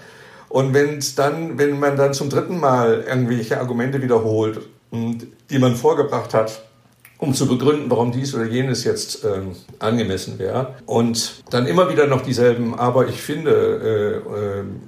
Und 0.49 0.75
wenn 0.75 1.01
dann, 1.17 1.59
wenn 1.59 1.79
man 1.79 1.97
dann 1.97 2.13
zum 2.13 2.29
dritten 2.29 2.59
Mal 2.59 3.05
irgendwelche 3.09 3.59
Argumente 3.59 4.03
wiederholt, 4.03 4.61
die 4.93 5.59
man 5.59 5.77
vorgebracht 5.77 6.35
hat, 6.35 6.70
um 7.21 7.35
zu 7.35 7.47
begründen, 7.47 7.91
warum 7.91 8.13
dies 8.13 8.35
oder 8.35 8.45
jenes 8.45 8.85
jetzt 8.85 9.25
ähm, 9.25 9.55
angemessen 9.79 10.39
wäre. 10.39 10.75
Und 10.87 11.43
dann 11.51 11.67
immer 11.67 11.91
wieder 11.91 12.07
noch 12.07 12.23
dieselben, 12.23 12.79
aber 12.79 13.09
ich 13.09 13.21
finde, 13.21 14.23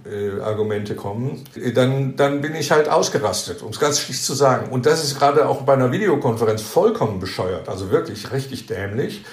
äh, 0.07 0.09
äh, 0.09 0.41
Argumente 0.41 0.95
kommen, 0.95 1.45
dann, 1.75 2.17
dann 2.17 2.41
bin 2.41 2.55
ich 2.55 2.71
halt 2.71 2.89
ausgerastet, 2.89 3.63
um 3.63 3.71
es 3.71 3.79
ganz 3.79 4.01
schlicht 4.01 4.25
zu 4.25 4.33
sagen. 4.33 4.73
Und 4.73 4.87
das 4.87 5.05
ist 5.05 5.19
gerade 5.19 5.47
auch 5.47 5.63
bei 5.63 5.75
einer 5.75 5.93
Videokonferenz 5.93 6.63
vollkommen 6.63 7.21
bescheuert, 7.21 7.69
also 7.69 7.91
wirklich 7.91 8.33
richtig 8.33 8.67
dämlich. 8.67 9.25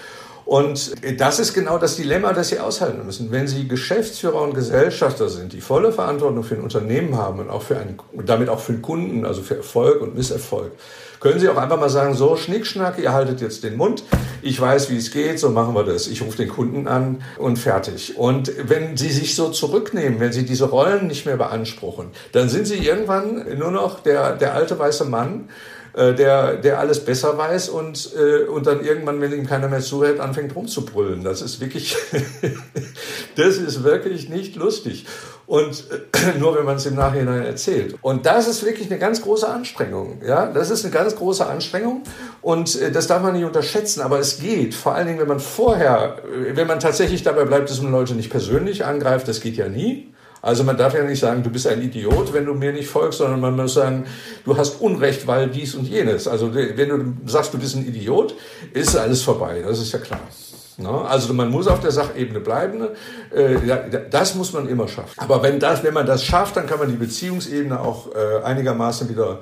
Und 0.50 0.94
das 1.20 1.38
ist 1.38 1.54
genau 1.54 1.78
das 1.78 1.96
Dilemma, 1.96 2.34
das 2.34 2.50
Sie 2.50 2.60
aushalten 2.60 3.06
müssen. 3.06 3.32
Wenn 3.32 3.48
Sie 3.48 3.68
Geschäftsführer 3.68 4.42
und 4.42 4.56
Gesellschafter 4.56 5.30
sind, 5.30 5.54
die 5.54 5.62
volle 5.62 5.92
Verantwortung 5.92 6.44
für 6.44 6.56
ein 6.56 6.62
Unternehmen 6.62 7.16
haben 7.16 7.40
und 7.40 7.52
auch 7.52 7.62
für 7.62 7.78
einen, 7.78 8.00
damit 8.26 8.50
auch 8.50 8.60
für 8.60 8.72
den 8.74 8.82
Kunden, 8.82 9.26
also 9.26 9.44
für 9.44 9.58
Erfolg 9.58 10.02
und 10.02 10.16
Misserfolg, 10.16 10.72
können 11.20 11.40
Sie 11.40 11.50
auch 11.50 11.58
einfach 11.58 11.80
mal 11.80 11.90
sagen, 11.90 12.14
so 12.14 12.36
Schnickschnack, 12.36 13.00
ihr 13.00 13.14
haltet 13.14 13.42
jetzt 13.42 13.64
den 13.64 13.78
Mund, 13.78 14.04
ich 14.42 14.60
weiß, 14.60 14.90
wie 14.90 14.98
es 14.98 15.12
geht, 15.12 15.40
so 15.40 15.50
machen 15.50 15.76
wir 15.76 15.84
das. 15.84 16.08
Ich 16.08 16.22
rufe 16.22 16.38
den 16.38 16.50
Kunden 16.50 16.88
an 16.88 17.22
und 17.38 17.58
fertig. 17.58 18.18
Und 18.18 18.52
wenn 18.70 18.96
Sie 18.96 19.10
sich 19.10 19.36
so 19.36 19.50
zurücknehmen, 19.50 20.20
wenn 20.20 20.32
Sie 20.32 20.46
diese 20.46 20.66
Rollen 20.66 21.08
nicht 21.08 21.26
mehr 21.26 21.38
beanspruchen, 21.38 22.08
dann 22.32 22.48
sind 22.50 22.68
Sie 22.68 22.78
irgendwann 22.78 23.58
nur 23.58 23.72
noch 23.72 24.00
der, 24.00 24.36
der 24.38 24.54
alte 24.54 24.80
weiße 24.80 25.06
Mann, 25.06 25.50
äh, 26.00 26.16
der, 26.16 26.56
der 26.56 26.80
alles 26.80 27.04
besser 27.04 27.38
weiß 27.38 27.68
und, 27.68 28.12
äh, 28.16 28.46
und 28.46 28.66
dann 28.66 28.86
irgendwann, 28.86 29.20
wenn 29.20 29.34
ihm 29.34 29.46
keiner 29.46 29.68
mehr 29.68 29.82
zuhört, 29.82 30.22
anfängt 30.22 30.56
rumzubrüllen. 30.56 31.26
Das 31.26 31.42
ist 31.42 31.60
wirklich, 31.60 31.98
das 33.36 33.58
ist 33.58 33.84
wirklich 33.84 34.30
nicht 34.30 34.56
lustig. 34.56 35.06
Und 35.46 35.84
äh, 35.92 36.40
nur 36.40 36.56
wenn 36.56 36.64
man 36.64 36.78
es 36.78 36.86
im 36.86 36.96
Nachhinein 36.96 37.44
erzählt. 37.44 37.98
Und 38.02 38.26
das 38.26 38.48
ist 38.48 38.64
wirklich 38.64 38.90
eine 38.90 38.98
ganz 38.98 39.22
große 39.22 39.50
Anstrengung. 39.50 40.22
Ja, 40.26 40.46
das 40.46 40.70
ist 40.70 40.86
eine 40.86 40.94
ganz 40.94 41.18
große 41.18 41.46
Anstrengung 41.46 42.04
und 42.42 42.80
äh, 42.80 42.92
das 42.92 43.08
darf 43.08 43.22
man 43.22 43.34
nicht 43.34 43.44
unterschätzen. 43.44 44.00
Aber 44.00 44.20
es 44.20 44.40
geht. 44.40 44.74
Vor 44.74 44.96
allen 44.96 45.08
Dingen, 45.08 45.20
wenn 45.20 45.28
man 45.28 45.42
vorher, 45.42 46.20
wenn 46.54 46.68
man 46.68 46.80
tatsächlich 46.80 47.24
dabei 47.24 47.44
bleibt, 47.44 47.70
dass 47.70 47.82
man 47.82 47.92
Leute 47.92 48.14
nicht 48.14 48.30
persönlich 48.30 48.86
angreift, 48.86 49.28
das 49.28 49.42
geht 49.42 49.58
ja 49.58 49.68
nie. 49.68 50.14
Also 50.42 50.64
man 50.64 50.78
darf 50.78 50.94
ja 50.94 51.04
nicht 51.04 51.20
sagen, 51.20 51.44
du 51.44 51.50
bist 51.50 51.68
ein 51.68 51.82
Idiot, 51.82 52.34
wenn 52.34 52.46
du 52.46 52.54
mir 52.54 52.72
nicht 52.72 52.88
folgst, 52.88 53.20
sondern 53.20 53.42
man 53.42 53.56
muss 53.56 53.74
sagen, 53.74 54.06
du 54.46 54.58
hast 54.58 54.82
Unrecht, 54.82 55.28
weil 55.28 55.50
dies 55.50 55.76
und 55.76 55.88
jenes. 55.88 56.28
Also 56.28 56.54
wenn 56.54 56.90
du 56.90 57.14
sagst, 57.26 57.54
du 57.54 57.58
bist 57.58 57.76
ein 57.76 57.86
Idiot, 57.86 58.36
ist 58.74 58.96
alles 58.96 59.22
vorbei. 59.22 59.62
Das 59.66 59.80
ist 59.80 59.92
ja 59.92 60.00
klar. 60.00 60.22
Also 60.86 61.34
man 61.34 61.50
muss 61.50 61.68
auf 61.68 61.82
der 61.82 61.92
Sachebene 61.92 62.40
bleiben. 62.40 62.88
Äh, 63.32 63.58
das 64.10 64.36
muss 64.36 64.54
man 64.54 64.70
immer 64.70 64.88
schaffen. 64.88 65.14
Aber 65.18 65.44
wenn, 65.44 65.60
das, 65.60 65.84
wenn 65.84 65.94
man 65.94 66.06
das 66.06 66.24
schafft, 66.24 66.56
dann 66.56 66.68
kann 66.68 66.80
man 66.80 66.90
die 66.90 66.96
Beziehungsebene 66.96 67.80
auch 67.80 68.08
äh, 68.16 68.44
einigermaßen 68.44 69.10
wieder, 69.10 69.40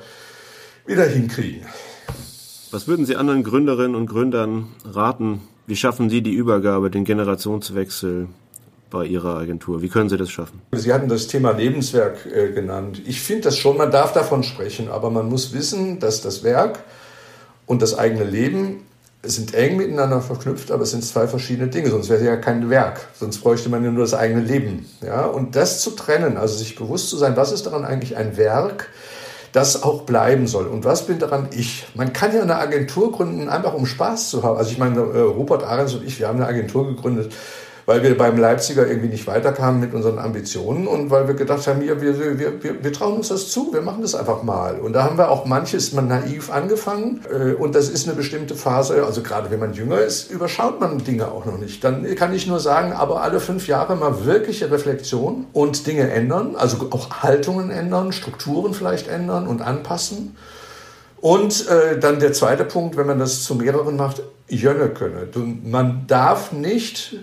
wieder 0.86 1.06
hinkriegen. 1.06 1.68
Was 2.72 2.88
würden 2.88 3.06
Sie 3.06 3.16
anderen 3.16 3.44
Gründerinnen 3.44 3.96
und 3.96 4.08
Gründern 4.08 4.70
raten? 4.84 5.42
Wie 5.68 5.76
schaffen 5.76 6.10
Sie 6.10 6.22
die 6.22 6.34
Übergabe, 6.34 6.90
den 6.90 7.06
Generationswechsel 7.06 8.28
bei 8.90 9.06
Ihrer 9.06 9.38
Agentur? 9.38 9.82
Wie 9.82 9.90
können 9.90 10.10
Sie 10.10 10.18
das 10.18 10.30
schaffen? 10.30 10.62
Sie 10.72 10.94
hatten 10.94 11.08
das 11.08 11.28
Thema 11.28 11.52
Lebenswerk 11.52 12.26
äh, 12.26 12.52
genannt. 12.52 13.02
Ich 13.06 13.22
finde 13.22 13.44
das 13.44 13.58
schon, 13.58 13.78
man 13.78 13.92
darf 13.92 14.14
davon 14.14 14.44
sprechen, 14.44 14.90
aber 14.90 15.10
man 15.10 15.28
muss 15.30 15.54
wissen, 15.54 16.00
dass 16.00 16.22
das 16.22 16.44
Werk 16.44 16.80
und 17.66 17.82
das 17.82 17.98
eigene 17.98 18.24
Leben 18.24 18.84
sind 19.24 19.54
eng 19.54 19.78
miteinander 19.78 20.22
verknüpft, 20.22 20.72
aber 20.72 20.84
es 20.84 20.92
sind 20.92 21.04
zwei 21.04 21.28
verschiedene 21.28 21.68
Dinge. 21.68 21.90
Sonst 21.90 22.10
wäre 22.10 22.20
es 22.20 22.26
ja 22.26 22.38
kein 22.38 22.70
Werk. 22.70 23.08
Sonst 23.20 23.40
bräuchte 23.40 23.70
man 23.70 23.84
ja 23.84 23.92
nur 23.92 24.04
das 24.04 24.14
eigene 24.14 24.42
Leben. 24.42 24.86
Ja? 25.02 25.26
Und 25.26 25.56
das 25.56 25.82
zu 25.82 25.92
trennen, 25.92 26.38
also 26.38 26.58
sich 26.58 26.76
bewusst 26.76 27.10
zu 27.10 27.18
sein, 27.18 27.36
was 27.36 27.52
ist 27.52 27.66
daran 27.66 27.84
eigentlich 27.84 28.16
ein 28.16 28.38
Werk, 28.38 28.90
das 29.52 29.84
auch 29.84 30.04
bleiben 30.04 30.48
soll. 30.48 30.68
Und 30.68 30.86
was 30.86 31.08
bin 31.08 31.20
daran 31.20 31.48
ich? 31.52 31.88
Man 31.96 32.14
kann 32.14 32.34
ja 32.34 32.42
eine 32.42 32.58
Agentur 32.58 33.12
gründen, 33.12 33.50
einfach 33.50 33.74
um 33.74 33.86
Spaß 33.86 34.30
zu 34.30 34.44
haben. 34.44 34.58
Also 34.58 34.72
ich 34.72 34.78
meine, 34.78 35.00
äh, 35.00 35.20
Rupert 35.20 35.64
Ahrens 35.64 35.96
und 35.96 36.06
ich, 36.06 36.20
wir 36.20 36.28
haben 36.28 36.38
eine 36.38 36.48
Agentur 36.48 36.88
gegründet, 36.88 37.34
weil 37.88 38.04
wir 38.04 38.18
beim 38.18 38.38
Leipziger 38.38 38.86
irgendwie 38.86 39.08
nicht 39.08 39.28
weiterkamen 39.28 39.80
mit 39.80 39.94
unseren 39.94 40.20
Ambitionen 40.20 40.88
und 40.88 41.10
weil 41.10 41.30
wir 41.30 41.36
gedacht 41.36 41.66
haben, 41.68 41.80
wir, 41.80 42.02
wir, 42.02 42.20
wir, 42.20 42.62
wir, 42.62 42.84
wir 42.84 42.94
trauen 42.94 43.16
uns 43.16 43.30
das 43.30 43.50
zu, 43.50 43.72
wir 43.72 43.82
machen 43.82 44.02
das 44.02 44.14
einfach 44.14 44.44
mal. 44.44 44.82
Und 44.82 44.92
da 44.92 45.04
haben 45.04 45.18
wir 45.18 45.32
auch 45.32 45.46
manches 45.46 45.94
mal 45.94 46.02
naiv 46.02 46.52
angefangen 46.52 47.22
äh, 47.32 47.54
und 47.54 47.76
das 47.76 47.88
ist 47.88 48.06
eine 48.06 48.18
bestimmte 48.18 48.56
Phase, 48.56 49.06
also 49.06 49.24
gerade 49.24 49.50
wenn 49.52 49.62
man 49.62 49.72
jünger 49.72 50.00
ist, 50.00 50.30
überschaut 50.30 50.82
man 50.82 50.98
Dinge 50.98 51.32
auch 51.32 51.46
noch 51.46 51.58
nicht. 51.58 51.82
Dann 51.82 52.14
kann 52.16 52.34
ich 52.34 52.46
nur 52.46 52.60
sagen, 52.60 52.92
aber 52.92 53.22
alle 53.22 53.40
fünf 53.40 53.70
Jahre 53.70 53.96
mal 53.96 54.26
wirkliche 54.26 54.70
Reflexion 54.70 55.48
und 55.54 55.88
Dinge 55.88 56.12
ändern, 56.12 56.58
also 56.58 56.90
auch 56.92 57.24
Haltungen 57.24 57.72
ändern, 57.72 58.12
Strukturen 58.12 58.74
vielleicht 58.74 59.08
ändern 59.08 59.48
und 59.48 59.62
anpassen. 59.62 60.36
Und 61.22 61.70
äh, 61.70 61.98
dann 61.98 62.20
der 62.20 62.34
zweite 62.34 62.66
Punkt, 62.66 62.98
wenn 62.98 63.08
man 63.08 63.18
das 63.18 63.46
zu 63.46 63.56
mehreren 63.56 63.96
macht, 63.96 64.24
jönne 64.50 64.90
könne. 64.90 65.30
Man 65.64 66.04
darf 66.08 66.52
nicht 66.52 67.18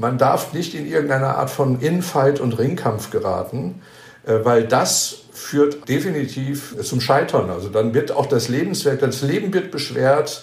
man 0.00 0.16
darf 0.16 0.54
nicht 0.54 0.74
in 0.74 0.90
irgendeine 0.90 1.36
Art 1.36 1.50
von 1.50 1.78
Infight 1.80 2.40
und 2.40 2.58
Ringkampf 2.58 3.10
geraten, 3.10 3.82
äh, 4.26 4.38
weil 4.42 4.64
das 4.64 5.16
führt 5.32 5.88
definitiv 5.88 6.74
zum 6.82 7.00
Scheitern. 7.00 7.50
Also 7.50 7.68
dann 7.68 7.92
wird 7.92 8.10
auch 8.10 8.26
das 8.26 8.48
Lebenswerk, 8.48 9.00
das 9.00 9.20
Leben 9.20 9.52
wird 9.52 9.70
beschwert, 9.70 10.42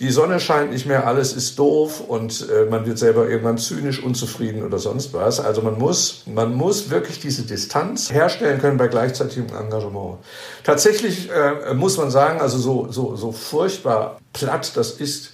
die 0.00 0.10
Sonne 0.10 0.40
scheint 0.40 0.72
nicht 0.72 0.86
mehr, 0.86 1.06
alles 1.06 1.34
ist 1.34 1.58
doof 1.58 2.00
und 2.00 2.46
äh, 2.50 2.68
man 2.68 2.84
wird 2.84 2.98
selber 2.98 3.28
irgendwann 3.28 3.58
zynisch, 3.58 4.02
unzufrieden 4.02 4.62
oder 4.64 4.78
sonst 4.78 5.14
was. 5.14 5.40
Also 5.40 5.62
man 5.62 5.78
muss, 5.78 6.24
man 6.26 6.52
muss 6.52 6.90
wirklich 6.90 7.20
diese 7.20 7.42
Distanz 7.42 8.12
herstellen 8.12 8.60
können 8.60 8.76
bei 8.76 8.88
gleichzeitigem 8.88 9.56
Engagement. 9.56 10.18
Tatsächlich 10.62 11.30
äh, 11.30 11.72
muss 11.72 11.96
man 11.96 12.10
sagen, 12.10 12.40
also 12.40 12.58
so, 12.58 12.88
so, 12.90 13.16
so 13.16 13.32
furchtbar 13.32 14.18
platt 14.32 14.72
das 14.74 14.90
ist, 14.90 15.30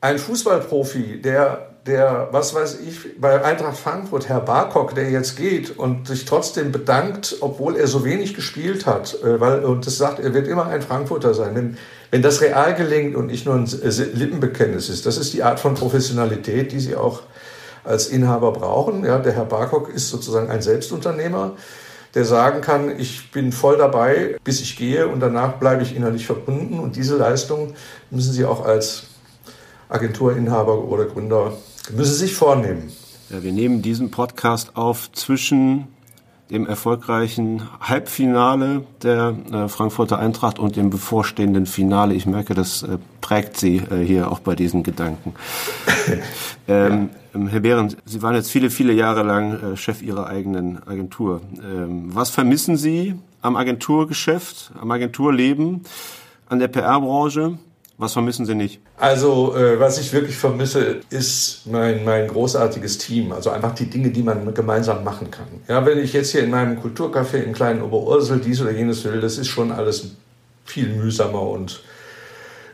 ein 0.00 0.18
Fußballprofi, 0.18 1.22
der 1.22 1.75
der, 1.86 2.28
was 2.32 2.54
weiß 2.54 2.80
ich, 2.80 3.20
bei 3.20 3.42
Eintracht 3.44 3.78
Frankfurt, 3.78 4.28
Herr 4.28 4.40
Barkok, 4.40 4.94
der 4.94 5.10
jetzt 5.10 5.36
geht 5.36 5.78
und 5.78 6.08
sich 6.08 6.24
trotzdem 6.24 6.72
bedankt, 6.72 7.36
obwohl 7.40 7.76
er 7.76 7.86
so 7.86 8.04
wenig 8.04 8.34
gespielt 8.34 8.86
hat, 8.86 9.22
äh, 9.22 9.40
weil, 9.40 9.64
und 9.64 9.86
das 9.86 9.96
sagt, 9.96 10.18
er 10.18 10.34
wird 10.34 10.48
immer 10.48 10.66
ein 10.66 10.82
Frankfurter 10.82 11.34
sein. 11.34 11.54
Wenn, 11.54 11.78
wenn 12.10 12.22
das 12.22 12.40
real 12.40 12.74
gelingt 12.74 13.14
und 13.14 13.26
nicht 13.26 13.46
nur 13.46 13.54
ein 13.54 13.66
Lippenbekenntnis 13.66 14.88
ist, 14.88 15.06
das 15.06 15.16
ist 15.16 15.32
die 15.32 15.42
Art 15.42 15.60
von 15.60 15.74
Professionalität, 15.74 16.72
die 16.72 16.80
Sie 16.80 16.96
auch 16.96 17.22
als 17.84 18.08
Inhaber 18.08 18.52
brauchen. 18.52 19.04
Ja, 19.04 19.18
der 19.18 19.32
Herr 19.32 19.44
Barkok 19.44 19.88
ist 19.88 20.08
sozusagen 20.08 20.50
ein 20.50 20.62
Selbstunternehmer, 20.62 21.52
der 22.14 22.24
sagen 22.24 22.62
kann, 22.62 22.98
ich 22.98 23.30
bin 23.30 23.52
voll 23.52 23.78
dabei, 23.78 24.36
bis 24.42 24.60
ich 24.60 24.76
gehe 24.76 25.06
und 25.06 25.20
danach 25.20 25.54
bleibe 25.54 25.82
ich 25.82 25.94
innerlich 25.94 26.26
verbunden. 26.26 26.80
Und 26.80 26.96
diese 26.96 27.16
Leistung 27.16 27.74
müssen 28.10 28.32
Sie 28.32 28.44
auch 28.44 28.64
als 28.64 29.04
Agenturinhaber 29.88 30.84
oder 30.84 31.04
Gründer 31.04 31.52
Müssen 31.90 32.12
Sie 32.12 32.18
sich 32.26 32.34
vornehmen. 32.34 32.90
Ja, 33.30 33.42
wir 33.42 33.52
nehmen 33.52 33.82
diesen 33.82 34.10
Podcast 34.10 34.76
auf 34.76 35.10
zwischen 35.12 35.88
dem 36.50 36.66
erfolgreichen 36.66 37.62
Halbfinale 37.80 38.84
der 39.02 39.36
äh, 39.52 39.68
Frankfurter 39.68 40.18
Eintracht 40.18 40.58
und 40.58 40.76
dem 40.76 40.90
bevorstehenden 40.90 41.66
Finale. 41.66 42.14
Ich 42.14 42.26
merke, 42.26 42.54
das 42.54 42.82
äh, 42.82 42.98
prägt 43.20 43.56
Sie 43.56 43.76
äh, 43.78 44.04
hier 44.04 44.30
auch 44.30 44.38
bei 44.38 44.54
diesen 44.54 44.82
Gedanken. 44.82 45.34
ähm, 46.68 47.10
ja. 47.34 47.36
Ähm, 47.36 47.48
Herr 47.48 47.60
Behrendt, 47.60 47.96
Sie 48.04 48.22
waren 48.22 48.34
jetzt 48.34 48.50
viele, 48.50 48.70
viele 48.70 48.92
Jahre 48.92 49.22
lang 49.22 49.60
äh, 49.60 49.76
Chef 49.76 50.02
Ihrer 50.02 50.28
eigenen 50.28 50.80
Agentur. 50.86 51.40
Ähm, 51.62 52.14
was 52.14 52.30
vermissen 52.30 52.76
Sie 52.76 53.16
am 53.42 53.56
Agenturgeschäft, 53.56 54.70
am 54.80 54.90
Agenturleben, 54.90 55.82
an 56.48 56.60
der 56.60 56.68
PR-Branche? 56.68 57.58
Was 57.98 58.12
vermissen 58.12 58.44
Sie 58.44 58.54
nicht? 58.54 58.80
Also, 58.98 59.56
äh, 59.56 59.80
was 59.80 59.98
ich 59.98 60.12
wirklich 60.12 60.36
vermisse, 60.36 61.00
ist 61.08 61.62
mein, 61.66 62.04
mein 62.04 62.28
großartiges 62.28 62.98
Team. 62.98 63.32
Also 63.32 63.50
einfach 63.50 63.74
die 63.74 63.86
Dinge, 63.86 64.10
die 64.10 64.22
man 64.22 64.52
gemeinsam 64.52 65.02
machen 65.02 65.30
kann. 65.30 65.46
Ja, 65.66 65.86
wenn 65.86 65.98
ich 65.98 66.12
jetzt 66.12 66.32
hier 66.32 66.44
in 66.44 66.50
meinem 66.50 66.78
Kulturcafé 66.78 67.38
im 67.42 67.54
kleinen 67.54 67.80
Oberursel 67.80 68.38
dies 68.38 68.60
oder 68.60 68.72
jenes 68.72 69.02
will, 69.04 69.20
das 69.20 69.38
ist 69.38 69.48
schon 69.48 69.72
alles 69.72 70.10
viel 70.66 70.88
mühsamer 70.88 71.40
und 71.40 71.80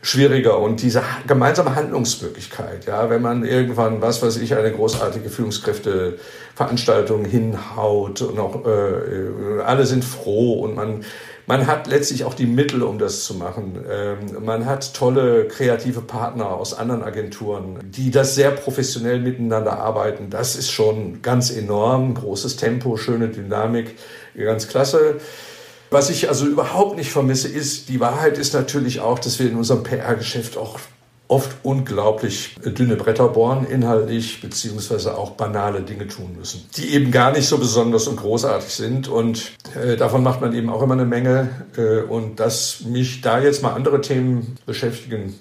schwieriger 0.05 0.59
und 0.59 0.83
diese 0.83 1.03
gemeinsame 1.29 1.77
Handlungsmöglichkeit, 1.77 2.87
ja, 2.87 3.09
wenn 3.09 3.23
man 3.23 3.45
irgendwann, 3.45 4.03
was 4.03 4.21
weiß 4.21 4.39
ich, 4.39 4.57
eine 4.57 4.73
großartige 4.73 5.29
Führungskräfteveranstaltung 5.29 7.25
hinhaut 7.25 8.21
und 8.23 8.41
auch 8.41 8.67
äh, 8.67 9.63
alle 9.65 9.87
sind 9.87 10.05
froh 10.05 10.55
und 10.55 10.75
man 10.75 11.05
man 11.47 11.67
hat 11.67 11.87
letztlich 11.87 12.25
auch 12.25 12.35
die 12.35 12.47
Mittel, 12.47 12.83
um 12.83 12.99
das 12.99 13.25
zu 13.25 13.35
machen. 13.35 13.85
Ähm, 13.91 14.45
man 14.45 14.67
hat 14.67 14.95
tolle 14.95 15.49
kreative 15.49 16.01
Partner 16.01 16.49
aus 16.51 16.75
anderen 16.75 17.03
Agenturen, 17.03 17.79
die 17.83 18.11
das 18.11 18.35
sehr 18.35 18.51
professionell 18.51 19.21
miteinander 19.21 19.79
arbeiten. 19.79 20.31
Das 20.31 20.57
ist 20.57 20.71
schon 20.71 21.23
ganz 21.23 21.51
enorm. 21.51 22.15
Großes 22.15 22.57
Tempo, 22.57 22.97
schöne 22.97 23.29
Dynamik, 23.29 23.97
ganz 24.37 24.69
klasse. 24.69 25.17
Was 25.91 26.09
ich 26.09 26.29
also 26.29 26.47
überhaupt 26.47 26.97
nicht 26.97 27.11
vermisse, 27.11 27.49
ist, 27.49 27.91
die 27.91 28.01
Wahrheit 28.01 28.39
ist 28.39 28.55
natürlich 28.55 29.01
auch, 29.01 29.19
dass 29.19 29.39
wir 29.39 29.51
in 29.51 29.57
unserem 29.57 29.83
PR-Geschäft 29.83 30.57
auch 30.57 30.79
oft 31.33 31.57
unglaublich 31.63 32.57
dünne 32.63 32.97
Bretter 32.97 33.29
bohren, 33.29 33.65
inhaltlich, 33.65 34.43
beziehungsweise 34.43 35.17
auch 35.17 35.31
banale 35.31 35.81
Dinge 35.81 36.07
tun 36.07 36.37
müssen, 36.39 36.69
die 36.77 36.91
eben 36.93 37.11
gar 37.11 37.33
nicht 37.33 37.47
so 37.47 37.57
besonders 37.57 38.07
und 38.07 38.17
großartig 38.17 38.69
sind. 38.69 39.09
Und 39.09 39.53
äh, 39.75 39.97
davon 39.97 40.23
macht 40.23 40.43
man 40.43 40.55
eben 40.55 40.69
auch 40.69 40.83
immer 40.83 40.93
eine 40.93 41.07
Menge. 41.07 41.49
Äh, 41.79 42.03
und 42.03 42.39
dass 42.39 42.83
mich 42.83 43.23
da 43.23 43.41
jetzt 43.41 43.63
mal 43.63 43.73
andere 43.73 44.03
Themen 44.03 44.59
beschäftigen, 44.67 45.39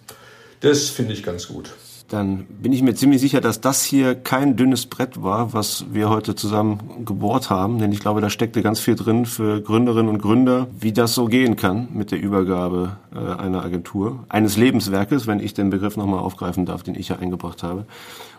das 0.61 0.87
finde 0.87 1.11
ich 1.11 1.23
ganz 1.23 1.49
gut 1.49 1.71
dann 2.11 2.45
bin 2.49 2.73
ich 2.73 2.81
mir 2.81 2.93
ziemlich 2.93 3.21
sicher, 3.21 3.39
dass 3.39 3.61
das 3.61 3.83
hier 3.83 4.15
kein 4.15 4.57
dünnes 4.57 4.85
Brett 4.85 5.23
war, 5.23 5.53
was 5.53 5.85
wir 5.91 6.09
heute 6.09 6.35
zusammen 6.35 7.05
gebohrt 7.05 7.49
haben. 7.49 7.79
Denn 7.79 7.91
ich 7.91 8.01
glaube, 8.01 8.19
da 8.19 8.29
steckte 8.29 8.61
ganz 8.61 8.79
viel 8.79 8.95
drin 8.95 9.25
für 9.25 9.61
Gründerinnen 9.61 10.09
und 10.09 10.21
Gründer, 10.21 10.67
wie 10.77 10.91
das 10.91 11.15
so 11.15 11.25
gehen 11.25 11.55
kann 11.55 11.87
mit 11.93 12.11
der 12.11 12.19
Übergabe 12.19 12.97
äh, 13.15 13.41
einer 13.41 13.63
Agentur, 13.63 14.25
eines 14.27 14.57
Lebenswerkes, 14.57 15.25
wenn 15.25 15.39
ich 15.39 15.53
den 15.53 15.69
Begriff 15.69 15.95
nochmal 15.95 16.19
aufgreifen 16.19 16.65
darf, 16.65 16.83
den 16.83 16.95
ich 16.95 17.09
ja 17.09 17.17
eingebracht 17.17 17.63
habe. 17.63 17.85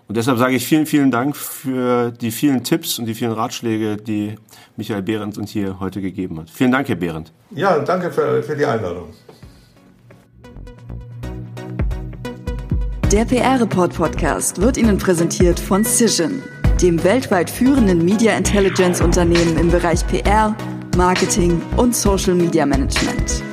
Und 0.06 0.16
deshalb 0.16 0.36
sage 0.36 0.54
ich 0.54 0.66
vielen, 0.66 0.84
vielen 0.84 1.10
Dank 1.10 1.34
für 1.34 2.10
die 2.10 2.30
vielen 2.30 2.64
Tipps 2.64 2.98
und 2.98 3.06
die 3.06 3.14
vielen 3.14 3.32
Ratschläge, 3.32 3.96
die 3.96 4.34
Michael 4.76 5.02
Behrendt 5.02 5.38
uns 5.38 5.50
hier 5.50 5.80
heute 5.80 6.02
gegeben 6.02 6.38
hat. 6.38 6.50
Vielen 6.50 6.72
Dank, 6.72 6.88
Herr 6.88 6.96
Behrendt. 6.96 7.32
Ja, 7.50 7.78
danke 7.78 8.10
für, 8.10 8.42
für 8.42 8.56
die 8.56 8.66
Einladung. 8.66 9.14
Der 13.12 13.26
PR-Report 13.26 13.92
Podcast 13.92 14.58
wird 14.58 14.78
Ihnen 14.78 14.96
präsentiert 14.96 15.60
von 15.60 15.84
Cision, 15.84 16.42
dem 16.80 17.04
weltweit 17.04 17.50
führenden 17.50 18.02
Media 18.02 18.34
Intelligence 18.34 19.02
Unternehmen 19.02 19.58
im 19.58 19.70
Bereich 19.70 20.06
PR, 20.06 20.56
Marketing 20.96 21.60
und 21.76 21.94
Social 21.94 22.34
Media 22.34 22.64
Management. 22.64 23.51